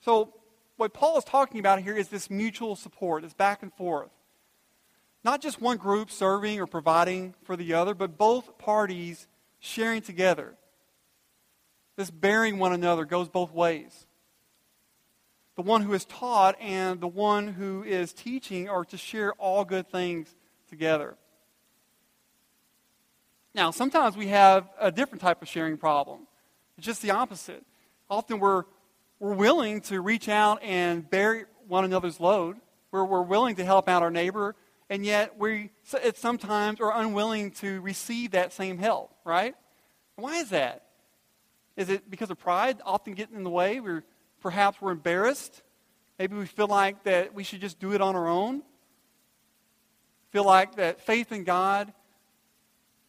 So, 0.00 0.34
what 0.76 0.94
Paul 0.94 1.18
is 1.18 1.24
talking 1.24 1.60
about 1.60 1.82
here 1.82 1.94
is 1.94 2.08
this 2.08 2.30
mutual 2.30 2.74
support, 2.74 3.22
this 3.22 3.34
back 3.34 3.62
and 3.62 3.72
forth. 3.74 4.10
Not 5.22 5.42
just 5.42 5.60
one 5.60 5.76
group 5.76 6.10
serving 6.10 6.58
or 6.58 6.66
providing 6.66 7.34
for 7.44 7.54
the 7.54 7.74
other, 7.74 7.94
but 7.94 8.16
both 8.16 8.56
parties 8.56 9.28
sharing 9.58 10.00
together. 10.00 10.54
This 11.96 12.10
bearing 12.10 12.58
one 12.58 12.72
another 12.72 13.04
goes 13.04 13.28
both 13.28 13.52
ways. 13.52 14.06
The 15.60 15.66
one 15.66 15.82
who 15.82 15.92
is 15.92 16.06
taught 16.06 16.58
and 16.58 17.02
the 17.02 17.06
one 17.06 17.46
who 17.46 17.84
is 17.84 18.14
teaching 18.14 18.70
are 18.70 18.82
to 18.86 18.96
share 18.96 19.34
all 19.34 19.62
good 19.66 19.90
things 19.90 20.34
together. 20.70 21.18
Now, 23.54 23.70
sometimes 23.70 24.16
we 24.16 24.28
have 24.28 24.70
a 24.80 24.90
different 24.90 25.20
type 25.20 25.42
of 25.42 25.48
sharing 25.48 25.76
problem. 25.76 26.20
It's 26.78 26.86
just 26.86 27.02
the 27.02 27.10
opposite. 27.10 27.62
Often 28.08 28.38
we're 28.38 28.62
we're 29.18 29.34
willing 29.34 29.82
to 29.82 30.00
reach 30.00 30.30
out 30.30 30.62
and 30.62 31.08
bear 31.10 31.46
one 31.68 31.84
another's 31.84 32.20
load. 32.20 32.56
We're, 32.90 33.04
we're 33.04 33.20
willing 33.20 33.56
to 33.56 33.64
help 33.66 33.86
out 33.86 34.02
our 34.02 34.10
neighbor, 34.10 34.56
and 34.88 35.04
yet 35.04 35.38
we 35.38 35.72
sometimes 36.14 36.80
are 36.80 36.98
unwilling 36.98 37.50
to 37.56 37.82
receive 37.82 38.30
that 38.30 38.54
same 38.54 38.78
help, 38.78 39.14
right? 39.26 39.54
Why 40.16 40.38
is 40.38 40.48
that? 40.48 40.86
Is 41.76 41.90
it 41.90 42.10
because 42.10 42.30
of 42.30 42.38
pride 42.38 42.78
often 42.82 43.12
getting 43.12 43.36
in 43.36 43.44
the 43.44 43.50
way? 43.50 43.78
We're, 43.78 44.04
perhaps 44.40 44.80
we're 44.80 44.92
embarrassed. 44.92 45.62
Maybe 46.18 46.36
we 46.36 46.46
feel 46.46 46.66
like 46.66 47.04
that 47.04 47.34
we 47.34 47.44
should 47.44 47.60
just 47.60 47.78
do 47.78 47.92
it 47.92 48.00
on 48.00 48.16
our 48.16 48.28
own. 48.28 48.62
Feel 50.30 50.44
like 50.44 50.76
that 50.76 51.00
faith 51.00 51.32
in 51.32 51.44
God 51.44 51.92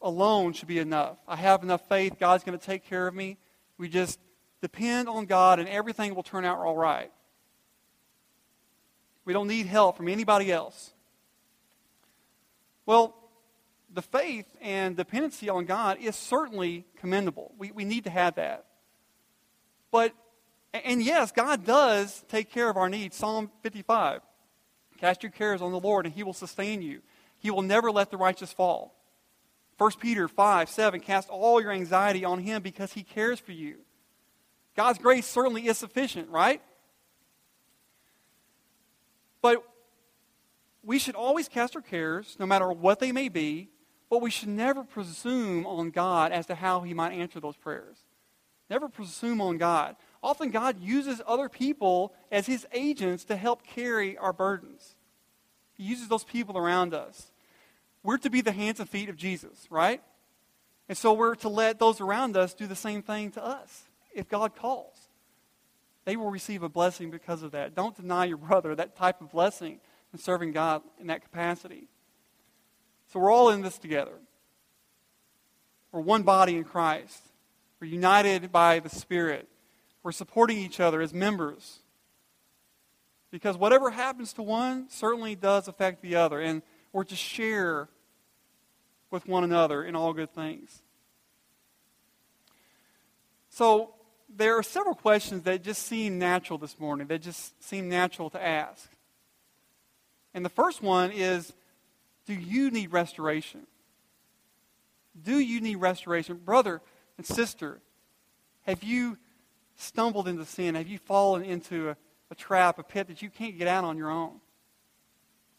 alone 0.01 0.53
should 0.53 0.67
be 0.67 0.79
enough. 0.79 1.17
I 1.27 1.35
have 1.35 1.63
enough 1.63 1.87
faith. 1.87 2.15
God's 2.19 2.43
going 2.43 2.57
to 2.57 2.65
take 2.65 2.85
care 2.85 3.07
of 3.07 3.13
me. 3.13 3.37
We 3.77 3.89
just 3.89 4.19
depend 4.61 5.09
on 5.09 5.25
God 5.25 5.59
and 5.59 5.67
everything 5.67 6.15
will 6.15 6.23
turn 6.23 6.45
out 6.45 6.59
all 6.59 6.75
right. 6.75 7.11
We 9.25 9.33
don't 9.33 9.47
need 9.47 9.67
help 9.67 9.97
from 9.97 10.07
anybody 10.07 10.51
else. 10.51 10.93
Well, 12.85 13.15
the 13.93 14.01
faith 14.01 14.45
and 14.61 14.95
dependency 14.95 15.49
on 15.49 15.65
God 15.65 15.97
is 15.99 16.15
certainly 16.15 16.85
commendable. 16.97 17.53
We, 17.57 17.71
we 17.71 17.85
need 17.85 18.05
to 18.05 18.09
have 18.09 18.35
that. 18.35 18.65
But, 19.91 20.13
and 20.73 21.03
yes, 21.03 21.31
God 21.31 21.65
does 21.65 22.23
take 22.29 22.51
care 22.51 22.69
of 22.69 22.77
our 22.77 22.89
needs. 22.89 23.15
Psalm 23.15 23.51
55 23.61 24.21
Cast 24.97 25.23
your 25.23 25.31
cares 25.31 25.61
on 25.61 25.71
the 25.71 25.79
Lord, 25.79 26.05
and 26.05 26.13
he 26.13 26.23
will 26.23 26.33
sustain 26.33 26.81
you. 26.81 27.01
He 27.39 27.49
will 27.49 27.63
never 27.63 27.91
let 27.91 28.11
the 28.11 28.17
righteous 28.17 28.53
fall. 28.53 28.95
1 29.77 29.91
Peter 29.99 30.27
5 30.27 30.69
7 30.69 30.99
Cast 30.99 31.29
all 31.29 31.61
your 31.61 31.71
anxiety 31.71 32.23
on 32.23 32.39
him 32.39 32.61
because 32.61 32.93
he 32.93 33.03
cares 33.03 33.39
for 33.39 33.51
you. 33.51 33.77
God's 34.75 34.99
grace 34.99 35.25
certainly 35.25 35.67
is 35.67 35.77
sufficient, 35.77 36.29
right? 36.29 36.61
But 39.41 39.63
we 40.83 40.99
should 40.99 41.15
always 41.15 41.49
cast 41.49 41.75
our 41.75 41.81
cares, 41.81 42.35
no 42.39 42.45
matter 42.45 42.71
what 42.71 42.99
they 42.99 43.11
may 43.11 43.27
be, 43.27 43.69
but 44.09 44.21
we 44.21 44.29
should 44.29 44.49
never 44.49 44.83
presume 44.83 45.65
on 45.65 45.89
God 45.89 46.31
as 46.31 46.45
to 46.47 46.55
how 46.55 46.81
he 46.81 46.93
might 46.93 47.13
answer 47.13 47.39
those 47.39 47.57
prayers. 47.57 47.97
Never 48.69 48.87
presume 48.87 49.41
on 49.41 49.57
God. 49.57 49.95
Often 50.23 50.51
God 50.51 50.79
uses 50.79 51.21
other 51.25 51.49
people 51.49 52.13
as 52.31 52.45
his 52.45 52.67
agents 52.73 53.23
to 53.25 53.35
help 53.35 53.63
carry 53.63 54.17
our 54.17 54.33
burdens. 54.33 54.95
He 55.73 55.83
uses 55.83 56.07
those 56.07 56.23
people 56.23 56.57
around 56.57 56.93
us. 56.93 57.31
We're 58.03 58.17
to 58.19 58.29
be 58.29 58.41
the 58.41 58.51
hands 58.51 58.79
and 58.79 58.89
feet 58.89 59.09
of 59.09 59.15
Jesus, 59.15 59.67
right? 59.69 60.01
And 60.87 60.97
so 60.97 61.13
we're 61.13 61.35
to 61.35 61.49
let 61.49 61.79
those 61.79 62.01
around 62.01 62.37
us 62.37 62.53
do 62.53 62.67
the 62.67 62.75
same 62.75 63.01
thing 63.01 63.31
to 63.31 63.43
us 63.43 63.83
if 64.13 64.27
God 64.27 64.55
calls. 64.55 64.95
They 66.05 66.15
will 66.15 66.29
receive 66.29 66.63
a 66.63 66.69
blessing 66.69 67.11
because 67.11 67.43
of 67.43 67.51
that. 67.51 67.75
Don't 67.75 67.95
deny 67.95 68.25
your 68.25 68.37
brother 68.37 68.75
that 68.75 68.95
type 68.95 69.21
of 69.21 69.31
blessing 69.31 69.79
in 70.13 70.19
serving 70.19 70.51
God 70.51 70.81
in 70.99 71.07
that 71.07 71.21
capacity. 71.21 71.87
So 73.11 73.19
we're 73.19 73.31
all 73.31 73.49
in 73.49 73.61
this 73.61 73.77
together. 73.77 74.17
We're 75.91 76.01
one 76.01 76.23
body 76.23 76.55
in 76.55 76.63
Christ. 76.63 77.21
We're 77.79 77.87
united 77.87 78.51
by 78.51 78.79
the 78.79 78.89
Spirit. 78.89 79.47
We're 80.03 80.11
supporting 80.11 80.57
each 80.57 80.79
other 80.79 81.01
as 81.01 81.13
members. 81.13 81.79
Because 83.29 83.55
whatever 83.57 83.89
happens 83.89 84.33
to 84.33 84.43
one 84.43 84.89
certainly 84.89 85.35
does 85.35 85.67
affect 85.67 86.01
the 86.01 86.15
other. 86.15 86.39
And 86.39 86.61
we're 86.91 87.05
to 87.05 87.15
share 87.15 87.87
with 89.09 89.27
one 89.27 89.43
another 89.43 89.83
in 89.83 89.95
all 89.95 90.13
good 90.13 90.33
things. 90.33 90.81
So 93.49 93.93
there 94.33 94.57
are 94.57 94.63
several 94.63 94.95
questions 94.95 95.43
that 95.43 95.63
just 95.63 95.85
seem 95.85 96.17
natural 96.17 96.57
this 96.57 96.79
morning, 96.79 97.07
that 97.07 97.21
just 97.21 97.61
seem 97.63 97.89
natural 97.89 98.29
to 98.31 98.41
ask. 98.41 98.89
And 100.33 100.45
the 100.45 100.49
first 100.49 100.81
one 100.81 101.11
is 101.11 101.53
Do 102.25 102.33
you 102.33 102.71
need 102.71 102.91
restoration? 102.91 103.67
Do 105.21 105.39
you 105.39 105.59
need 105.59 105.75
restoration? 105.75 106.37
Brother 106.37 106.81
and 107.17 107.25
sister, 107.25 107.79
have 108.63 108.83
you 108.83 109.17
stumbled 109.81 110.27
into 110.27 110.45
sin? 110.45 110.75
Have 110.75 110.87
you 110.87 110.97
fallen 110.97 111.43
into 111.43 111.89
a, 111.89 111.97
a 112.29 112.35
trap, 112.35 112.79
a 112.79 112.83
pit 112.83 113.07
that 113.07 113.21
you 113.21 113.29
can't 113.29 113.57
get 113.57 113.67
out 113.67 113.83
on 113.83 113.97
your 113.97 114.09
own? 114.09 114.39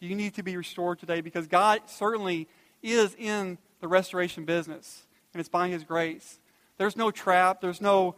Do 0.01 0.07
you 0.07 0.17
need 0.17 0.35
to 0.35 0.43
be 0.43 0.57
restored 0.57 0.99
today? 0.99 1.21
Because 1.21 1.47
God 1.47 1.83
certainly 1.87 2.49
is 2.83 3.15
in 3.19 3.59
the 3.81 3.89
restoration 3.89 4.45
business, 4.45 5.05
and 5.33 5.41
it's 5.41 5.49
by 5.49 5.69
His 5.69 5.85
grace. 5.85 6.41
There's 6.77 6.97
no 6.97 7.11
trap, 7.11 7.61
there's 7.61 7.81
no 7.81 8.17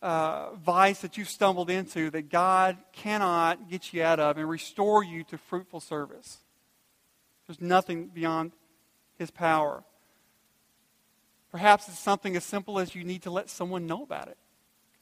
uh, 0.00 0.54
vice 0.54 1.00
that 1.00 1.16
you've 1.16 1.28
stumbled 1.28 1.70
into 1.70 2.10
that 2.10 2.28
God 2.30 2.76
cannot 2.92 3.68
get 3.68 3.92
you 3.92 4.02
out 4.02 4.20
of 4.20 4.38
and 4.38 4.48
restore 4.48 5.02
you 5.02 5.24
to 5.24 5.38
fruitful 5.38 5.80
service. 5.80 6.38
There's 7.46 7.60
nothing 7.60 8.08
beyond 8.08 8.52
His 9.18 9.30
power. 9.30 9.84
Perhaps 11.50 11.88
it's 11.88 11.98
something 11.98 12.36
as 12.36 12.44
simple 12.44 12.78
as 12.78 12.94
you 12.94 13.04
need 13.04 13.22
to 13.22 13.30
let 13.30 13.48
someone 13.48 13.86
know 13.86 14.02
about 14.02 14.28
it. 14.28 14.36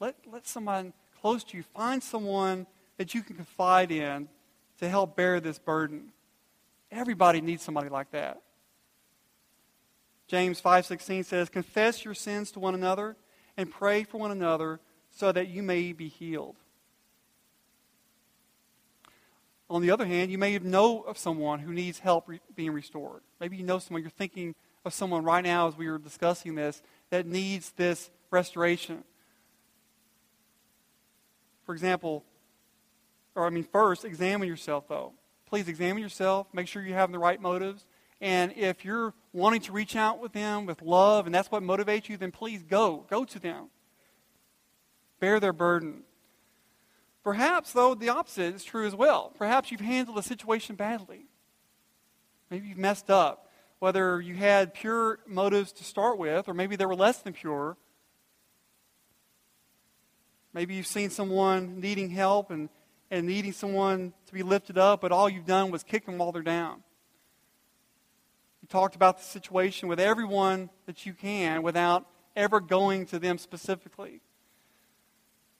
Let, 0.03 0.15
let 0.29 0.45
someone 0.45 0.91
close 1.21 1.45
to 1.45 1.55
you, 1.55 1.63
find 1.63 2.03
someone 2.03 2.67
that 2.97 3.15
you 3.15 3.21
can 3.21 3.37
confide 3.37 3.89
in 3.89 4.27
to 4.79 4.89
help 4.89 5.15
bear 5.15 5.39
this 5.39 5.59
burden. 5.59 6.11
Everybody 6.91 7.39
needs 7.39 7.63
somebody 7.63 7.87
like 7.87 8.11
that. 8.11 8.41
James 10.27 10.59
5:16 10.59 11.23
says, 11.23 11.47
"Confess 11.47 12.03
your 12.03 12.15
sins 12.15 12.51
to 12.51 12.59
one 12.59 12.75
another 12.75 13.15
and 13.55 13.71
pray 13.71 14.03
for 14.03 14.17
one 14.17 14.31
another 14.31 14.81
so 15.09 15.31
that 15.31 15.47
you 15.47 15.63
may 15.63 15.93
be 15.93 16.09
healed." 16.09 16.57
On 19.69 19.81
the 19.81 19.89
other 19.89 20.05
hand, 20.05 20.31
you 20.31 20.37
may 20.37 20.59
know 20.59 21.03
of 21.03 21.17
someone 21.17 21.59
who 21.59 21.71
needs 21.71 21.99
help 21.99 22.27
re- 22.27 22.41
being 22.53 22.71
restored. 22.71 23.23
Maybe 23.39 23.55
you 23.55 23.63
know 23.63 23.79
someone, 23.79 24.01
you're 24.01 24.11
thinking 24.11 24.53
of 24.83 24.93
someone 24.93 25.23
right 25.23 25.45
now 25.45 25.69
as 25.69 25.77
we 25.77 25.89
were 25.89 25.97
discussing 25.97 26.55
this, 26.55 26.83
that 27.09 27.25
needs 27.25 27.71
this 27.71 28.11
restoration. 28.31 29.05
For 31.65 31.73
example, 31.73 32.23
or 33.35 33.45
I 33.45 33.49
mean, 33.49 33.63
first, 33.63 34.05
examine 34.05 34.47
yourself, 34.47 34.87
though. 34.87 35.13
Please 35.47 35.67
examine 35.67 36.01
yourself, 36.01 36.47
make 36.53 36.67
sure 36.67 36.83
you're 36.83 36.97
having 36.97 37.13
the 37.13 37.19
right 37.19 37.39
motives. 37.39 37.85
And 38.19 38.53
if 38.55 38.85
you're 38.85 39.13
wanting 39.33 39.61
to 39.61 39.71
reach 39.71 39.95
out 39.95 40.19
with 40.19 40.33
them 40.33 40.65
with 40.65 40.81
love 40.81 41.25
and 41.25 41.35
that's 41.35 41.51
what 41.51 41.61
motivates 41.61 42.07
you, 42.07 42.17
then 42.17 42.31
please 42.31 42.63
go. 42.63 43.05
Go 43.09 43.25
to 43.25 43.39
them. 43.39 43.65
Bear 45.19 45.39
their 45.39 45.53
burden. 45.53 46.03
Perhaps, 47.23 47.73
though, 47.73 47.95
the 47.95 48.09
opposite 48.09 48.55
is 48.55 48.63
true 48.63 48.85
as 48.85 48.95
well. 48.95 49.31
Perhaps 49.37 49.71
you've 49.71 49.81
handled 49.81 50.17
a 50.17 50.23
situation 50.23 50.75
badly. 50.75 51.27
Maybe 52.49 52.67
you've 52.67 52.77
messed 52.77 53.09
up. 53.09 53.49
Whether 53.79 54.21
you 54.21 54.35
had 54.35 54.73
pure 54.73 55.19
motives 55.27 55.71
to 55.73 55.83
start 55.83 56.17
with, 56.17 56.47
or 56.47 56.53
maybe 56.53 56.75
they 56.75 56.85
were 56.85 56.95
less 56.95 57.19
than 57.19 57.33
pure. 57.33 57.77
Maybe 60.53 60.75
you've 60.75 60.87
seen 60.87 61.09
someone 61.09 61.79
needing 61.79 62.09
help 62.09 62.51
and, 62.51 62.69
and 63.09 63.25
needing 63.25 63.53
someone 63.53 64.13
to 64.27 64.33
be 64.33 64.43
lifted 64.43 64.77
up, 64.77 65.01
but 65.01 65.11
all 65.11 65.27
you've 65.27 65.47
done 65.47 65.71
was 65.71 65.83
kick 65.83 66.05
them 66.05 66.17
while 66.17 66.31
they're 66.31 66.43
down. 66.43 66.83
You 68.61 68.67
talked 68.67 68.95
about 68.95 69.17
the 69.17 69.23
situation 69.23 69.89
with 69.89 69.99
everyone 69.99 70.69
that 70.85 71.05
you 71.05 71.13
can 71.13 71.63
without 71.63 72.05
ever 72.35 72.59
going 72.59 73.07
to 73.07 73.19
them 73.19 73.37
specifically. 73.37 74.21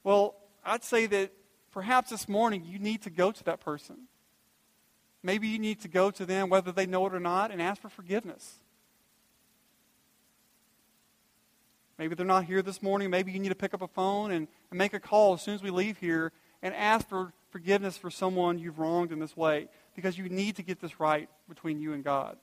Well, 0.03 0.35
I'd 0.63 0.83
say 0.83 1.07
that 1.07 1.31
perhaps 1.71 2.11
this 2.11 2.29
morning 2.29 2.63
you 2.65 2.79
need 2.79 3.01
to 3.01 3.09
go 3.09 3.31
to 3.31 3.43
that 3.45 3.59
person. 3.59 4.07
Maybe 5.23 5.47
you 5.47 5.59
need 5.59 5.81
to 5.81 5.87
go 5.87 6.11
to 6.11 6.25
them, 6.25 6.49
whether 6.49 6.71
they 6.71 6.85
know 6.85 7.05
it 7.07 7.13
or 7.13 7.19
not, 7.19 7.51
and 7.51 7.61
ask 7.61 7.81
for 7.81 7.89
forgiveness. 7.89 8.59
Maybe 11.97 12.15
they're 12.15 12.25
not 12.25 12.45
here 12.45 12.61
this 12.61 12.81
morning. 12.81 13.09
Maybe 13.09 13.31
you 13.31 13.39
need 13.39 13.49
to 13.49 13.55
pick 13.55 13.73
up 13.73 13.81
a 13.81 13.87
phone 13.87 14.31
and, 14.31 14.47
and 14.71 14.77
make 14.77 14.93
a 14.93 14.99
call 14.99 15.33
as 15.33 15.41
soon 15.41 15.55
as 15.55 15.61
we 15.61 15.69
leave 15.69 15.97
here 15.97 16.31
and 16.61 16.73
ask 16.73 17.07
for 17.07 17.33
forgiveness 17.51 17.97
for 17.97 18.09
someone 18.09 18.57
you've 18.57 18.79
wronged 18.79 19.11
in 19.11 19.19
this 19.19 19.37
way 19.37 19.67
because 19.95 20.17
you 20.17 20.27
need 20.29 20.55
to 20.55 20.63
get 20.63 20.79
this 20.79 20.99
right 20.99 21.29
between 21.47 21.79
you 21.79 21.93
and 21.93 22.03
God. 22.03 22.37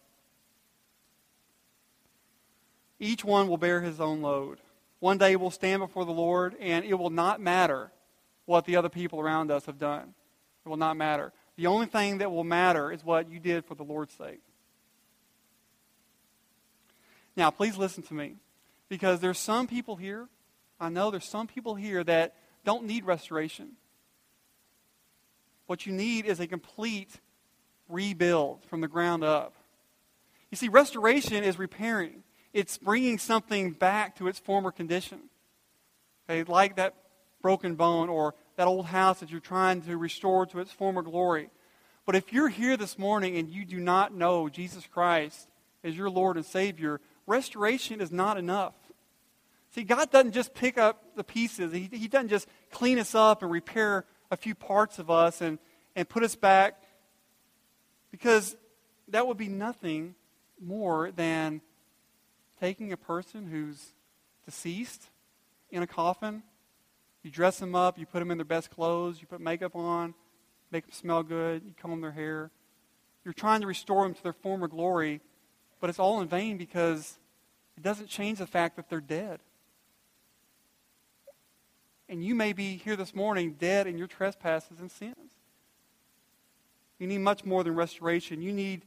Each 3.01 3.25
one 3.25 3.49
will 3.49 3.57
bear 3.57 3.81
his 3.81 3.99
own 3.99 4.21
load. 4.21 4.59
One 5.01 5.17
day 5.17 5.35
we'll 5.35 5.51
stand 5.51 5.81
before 5.81 6.05
the 6.05 6.13
Lord, 6.13 6.55
and 6.61 6.85
it 6.85 6.95
will 6.95 7.11
not 7.11 7.41
matter 7.41 7.91
what 8.45 8.67
the 8.67 8.77
other 8.77 8.91
people 8.91 9.19
around 9.19 9.51
us 9.51 9.65
have 9.65 9.79
done. 9.79 10.15
It 10.65 10.69
will 10.69 10.77
not 10.77 10.99
matter. 10.99 11.33
The 11.57 11.67
only 11.67 11.87
thing 11.87 12.19
that 12.19 12.31
will 12.31 12.45
matter 12.45 12.93
is 12.93 13.03
what 13.03 13.31
you 13.31 13.41
did 13.41 13.65
for 13.65 13.75
the 13.75 13.83
Lord's 13.83 14.13
sake. 14.15 14.41
Now, 17.37 17.51
please 17.51 17.79
listen 17.79 18.03
to 18.05 18.15
me, 18.15 18.35
because 18.91 19.21
there's 19.21 19.39
some 19.39 19.67
people 19.67 19.97
here, 19.97 20.29
I 20.79 20.91
know 20.91 21.11
there's 21.11 21.25
some 21.25 21.47
people 21.47 21.75
here 21.75 22.05
that 22.05 22.35
don't 22.63 22.85
need 22.85 23.07
restoration. 23.07 23.73
What 25.67 25.87
you 25.87 25.93
need 25.95 26.27
is 26.27 26.41
a 26.41 26.47
complete 26.47 27.19
rebuild 27.89 28.67
from 28.67 28.83
the 28.83 28.89
ground 28.89 29.25
up. 29.25 29.55
You 30.51 30.59
see, 30.59 30.69
restoration 30.69 31.43
is 31.43 31.59
repairing 31.59 32.23
it's 32.53 32.79
bringing 32.79 33.19
something 33.19 33.73
back 33.73 34.17
to 34.17 34.29
its 34.29 34.39
former 34.39 34.71
condition. 34.71 35.21
Okay, 36.29 36.51
like 36.51 36.77
that 36.77 36.95
broken 37.43 37.75
bone 37.75 38.09
or 38.09 38.35
that 38.57 38.67
old 38.67 38.87
house 38.87 39.21
that 39.21 39.31
you're 39.31 39.41
trying 39.41 39.83
to 39.83 39.97
restore 39.97 40.47
to 40.47 40.61
its 40.61 40.73
former 40.73 41.03
glory. 41.03 41.49
But 42.07 42.17
if 42.17 42.33
you're 42.33 42.49
here 42.49 42.77
this 42.77 42.99
morning 42.99 43.37
and 43.37 43.49
you 43.49 43.65
do 43.65 43.79
not 43.79 44.15
know 44.15 44.49
Jesus 44.49 44.87
Christ 44.87 45.49
as 45.85 45.97
your 45.97 46.11
Lord 46.11 46.37
and 46.37 46.45
Savior, 46.45 47.01
restoration 47.27 48.01
is 48.01 48.11
not 48.11 48.37
enough. 48.37 48.75
See, 49.75 49.85
God 49.85 50.11
doesn't 50.11 50.33
just 50.33 50.53
pick 50.53 50.79
up 50.79 51.17
the 51.17 51.25
pieces, 51.25 51.73
He, 51.73 51.89
he 51.93 52.09
doesn't 52.09 52.29
just 52.29 52.49
clean 52.71 52.99
us 52.99 53.15
up 53.15 53.43
and 53.43 53.51
repair 53.51 54.05
a 54.31 54.37
few 54.37 54.55
parts 54.55 54.99
of 54.99 55.11
us 55.11 55.41
and, 55.41 55.59
and 55.97 56.09
put 56.09 56.23
us 56.23 56.35
back, 56.37 56.81
because 58.11 58.57
that 59.09 59.27
would 59.27 59.37
be 59.37 59.49
nothing 59.49 60.15
more 60.61 61.11
than 61.11 61.61
taking 62.61 62.93
a 62.93 62.97
person 62.97 63.47
who's 63.47 63.93
deceased 64.45 65.05
in 65.71 65.83
a 65.83 65.87
coffin, 65.87 66.43
you 67.23 67.31
dress 67.31 67.59
them 67.59 67.75
up, 67.75 67.99
you 67.99 68.07
put 68.07 68.19
them 68.19 68.31
in 68.31 68.39
their 68.39 68.45
best 68.45 68.71
clothes, 68.71 69.21
you 69.21 69.27
put 69.27 69.41
makeup 69.41 69.77
on, 69.77 70.15
make 70.71 70.85
them 70.85 70.93
smell 70.93 71.23
good, 71.23 71.63
you 71.65 71.73
comb 71.81 72.01
their 72.01 72.13
hair, 72.13 72.51
You're 73.25 73.35
trying 73.35 73.61
to 73.61 73.67
restore 73.67 74.05
them 74.05 74.15
to 74.15 74.23
their 74.23 74.33
former 74.33 74.69
glory, 74.69 75.21
but 75.81 75.91
it's 75.91 75.99
all 75.99 76.21
in 76.21 76.29
vain 76.29 76.57
because 76.57 77.19
it 77.77 77.83
doesn't 77.83 78.09
change 78.09 78.39
the 78.39 78.47
fact 78.47 78.77
that 78.77 78.89
they're 78.89 79.01
dead. 79.01 79.41
And 82.11 82.25
you 82.25 82.35
may 82.35 82.53
be 82.53 82.77
here 82.77 82.97
this 82.97 83.15
morning 83.15 83.55
dead 83.57 83.87
in 83.87 83.97
your 83.97 84.09
trespasses 84.09 84.81
and 84.81 84.91
sins. 84.91 85.33
You 86.99 87.07
need 87.07 87.19
much 87.19 87.45
more 87.45 87.63
than 87.63 87.77
restoration. 87.77 88.43
You 88.43 88.51
need 88.51 88.83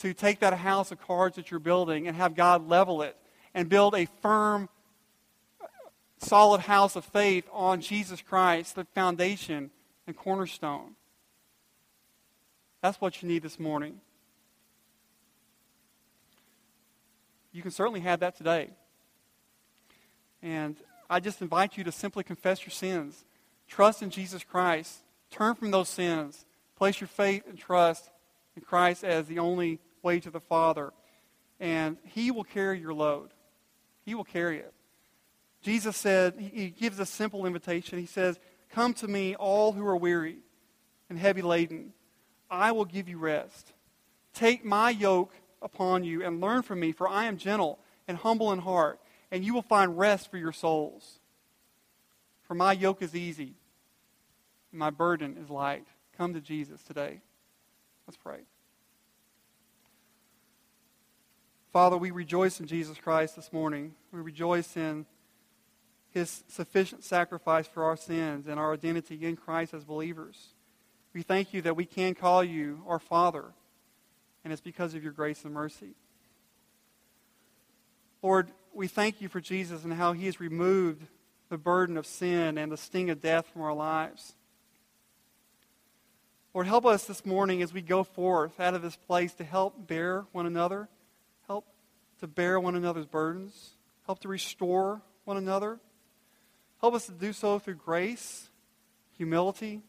to 0.00 0.12
take 0.12 0.40
that 0.40 0.52
house 0.52 0.92
of 0.92 1.00
cards 1.00 1.36
that 1.36 1.50
you're 1.50 1.58
building 1.58 2.06
and 2.06 2.14
have 2.14 2.34
God 2.34 2.68
level 2.68 3.00
it 3.00 3.16
and 3.54 3.70
build 3.70 3.94
a 3.94 4.06
firm, 4.20 4.68
solid 6.18 6.60
house 6.60 6.94
of 6.94 7.06
faith 7.06 7.48
on 7.52 7.80
Jesus 7.80 8.20
Christ, 8.20 8.74
the 8.74 8.84
foundation 8.94 9.70
and 10.06 10.14
cornerstone. 10.14 10.94
That's 12.82 13.00
what 13.00 13.22
you 13.22 13.28
need 13.28 13.42
this 13.42 13.58
morning. 13.58 13.98
You 17.50 17.62
can 17.62 17.70
certainly 17.70 18.00
have 18.00 18.20
that 18.20 18.36
today. 18.36 18.68
And 20.42 20.76
I 21.12 21.20
just 21.20 21.42
invite 21.42 21.76
you 21.76 21.84
to 21.84 21.92
simply 21.92 22.24
confess 22.24 22.64
your 22.64 22.70
sins, 22.70 23.26
trust 23.68 24.00
in 24.00 24.08
Jesus 24.08 24.44
Christ, 24.44 25.00
turn 25.30 25.54
from 25.54 25.70
those 25.70 25.90
sins, 25.90 26.46
place 26.74 27.02
your 27.02 27.08
faith 27.08 27.42
and 27.46 27.58
trust 27.58 28.08
in 28.56 28.62
Christ 28.62 29.04
as 29.04 29.26
the 29.26 29.38
only 29.38 29.78
way 30.02 30.20
to 30.20 30.30
the 30.30 30.40
Father, 30.40 30.90
and 31.60 31.98
He 32.02 32.30
will 32.30 32.44
carry 32.44 32.80
your 32.80 32.94
load. 32.94 33.28
He 34.06 34.14
will 34.14 34.24
carry 34.24 34.60
it. 34.60 34.72
Jesus 35.60 35.98
said, 35.98 36.32
He 36.38 36.70
gives 36.70 36.98
a 36.98 37.04
simple 37.04 37.44
invitation. 37.44 37.98
He 37.98 38.06
says, 38.06 38.40
Come 38.70 38.94
to 38.94 39.06
me, 39.06 39.34
all 39.34 39.72
who 39.72 39.86
are 39.86 39.98
weary 39.98 40.38
and 41.10 41.18
heavy 41.18 41.42
laden. 41.42 41.92
I 42.50 42.72
will 42.72 42.86
give 42.86 43.06
you 43.06 43.18
rest. 43.18 43.74
Take 44.32 44.64
my 44.64 44.88
yoke 44.88 45.34
upon 45.60 46.04
you 46.04 46.24
and 46.24 46.40
learn 46.40 46.62
from 46.62 46.80
me, 46.80 46.90
for 46.90 47.06
I 47.06 47.24
am 47.24 47.36
gentle 47.36 47.78
and 48.08 48.16
humble 48.16 48.50
in 48.50 48.60
heart, 48.60 48.98
and 49.32 49.42
you 49.42 49.54
will 49.54 49.62
find 49.62 49.98
rest 49.98 50.30
for 50.30 50.36
your 50.36 50.52
souls. 50.52 51.18
For 52.42 52.54
my 52.54 52.72
yoke 52.72 53.00
is 53.00 53.16
easy, 53.16 53.54
and 54.70 54.78
my 54.78 54.90
burden 54.90 55.38
is 55.42 55.48
light. 55.48 55.86
Come 56.16 56.34
to 56.34 56.40
Jesus 56.40 56.82
today. 56.82 57.22
Let's 58.06 58.18
pray. 58.18 58.40
Father, 61.72 61.96
we 61.96 62.10
rejoice 62.10 62.60
in 62.60 62.66
Jesus 62.66 62.98
Christ 62.98 63.34
this 63.34 63.50
morning. 63.50 63.94
We 64.12 64.20
rejoice 64.20 64.76
in 64.76 65.06
his 66.10 66.44
sufficient 66.48 67.02
sacrifice 67.02 67.66
for 67.66 67.84
our 67.84 67.96
sins 67.96 68.46
and 68.46 68.60
our 68.60 68.74
identity 68.74 69.24
in 69.24 69.36
Christ 69.36 69.72
as 69.72 69.82
believers. 69.82 70.48
We 71.14 71.22
thank 71.22 71.54
you 71.54 71.62
that 71.62 71.74
we 71.74 71.86
can 71.86 72.14
call 72.14 72.44
you 72.44 72.82
our 72.86 72.98
Father, 72.98 73.46
and 74.44 74.52
it's 74.52 74.60
because 74.60 74.92
of 74.92 75.02
your 75.02 75.12
grace 75.12 75.46
and 75.46 75.54
mercy. 75.54 75.94
Lord, 78.22 78.50
we 78.72 78.88
thank 78.88 79.20
you 79.20 79.28
for 79.28 79.40
Jesus 79.40 79.84
and 79.84 79.92
how 79.92 80.12
he 80.12 80.26
has 80.26 80.40
removed 80.40 81.04
the 81.48 81.58
burden 81.58 81.96
of 81.96 82.06
sin 82.06 82.56
and 82.56 82.72
the 82.72 82.76
sting 82.76 83.10
of 83.10 83.20
death 83.20 83.46
from 83.52 83.62
our 83.62 83.74
lives. 83.74 84.34
Lord, 86.54 86.66
help 86.66 86.86
us 86.86 87.04
this 87.04 87.26
morning 87.26 87.62
as 87.62 87.72
we 87.72 87.82
go 87.82 88.04
forth 88.04 88.60
out 88.60 88.74
of 88.74 88.82
this 88.82 88.96
place 88.96 89.34
to 89.34 89.44
help 89.44 89.86
bear 89.86 90.24
one 90.32 90.46
another 90.46 90.88
help 91.46 91.66
to 92.20 92.26
bear 92.26 92.58
one 92.58 92.74
another's 92.74 93.06
burdens, 93.06 93.72
help 94.06 94.20
to 94.20 94.28
restore 94.28 95.02
one 95.24 95.36
another. 95.36 95.78
Help 96.80 96.94
us 96.94 97.06
to 97.06 97.12
do 97.12 97.32
so 97.32 97.58
through 97.58 97.74
grace, 97.74 98.48
humility, 99.16 99.82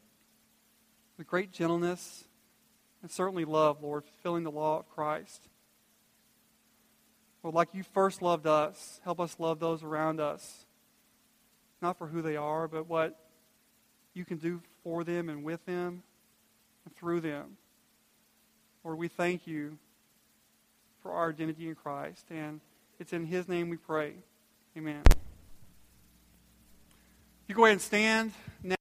with 1.17 1.27
great 1.27 1.51
gentleness, 1.51 2.25
and 3.01 3.09
certainly 3.09 3.45
love, 3.45 3.81
Lord, 3.81 4.03
fulfilling 4.03 4.43
the 4.43 4.51
law 4.51 4.79
of 4.79 4.89
Christ. 4.89 5.47
Lord, 7.43 7.55
like 7.55 7.69
you 7.73 7.83
first 7.83 8.21
loved 8.21 8.47
us, 8.47 9.01
help 9.03 9.19
us 9.19 9.35
love 9.37 9.59
those 9.59 9.83
around 9.83 10.21
us, 10.21 10.65
not 11.81 11.97
for 11.97 12.07
who 12.07 12.21
they 12.21 12.37
are, 12.37 12.67
but 12.67 12.87
what 12.87 13.19
you 14.13 14.23
can 14.23 14.37
do 14.37 14.61
for 14.83 15.03
them 15.03 15.27
and 15.27 15.43
with 15.43 15.65
them 15.65 16.03
and 16.85 16.95
through 16.95 17.19
them. 17.19 17.57
Lord, 18.83 18.97
we 18.97 19.09
thank 19.09 19.45
you 19.45 19.77
for 21.01 21.11
our 21.11 21.29
identity 21.29 21.67
in 21.67 21.75
Christ. 21.75 22.25
And 22.29 22.61
it's 22.99 23.13
in 23.13 23.25
His 23.25 23.47
name 23.47 23.69
we 23.69 23.77
pray. 23.77 24.13
Amen. 24.77 25.03
You 27.47 27.55
go 27.55 27.65
ahead 27.65 27.73
and 27.73 27.81
stand 27.81 28.31
now. 28.63 28.75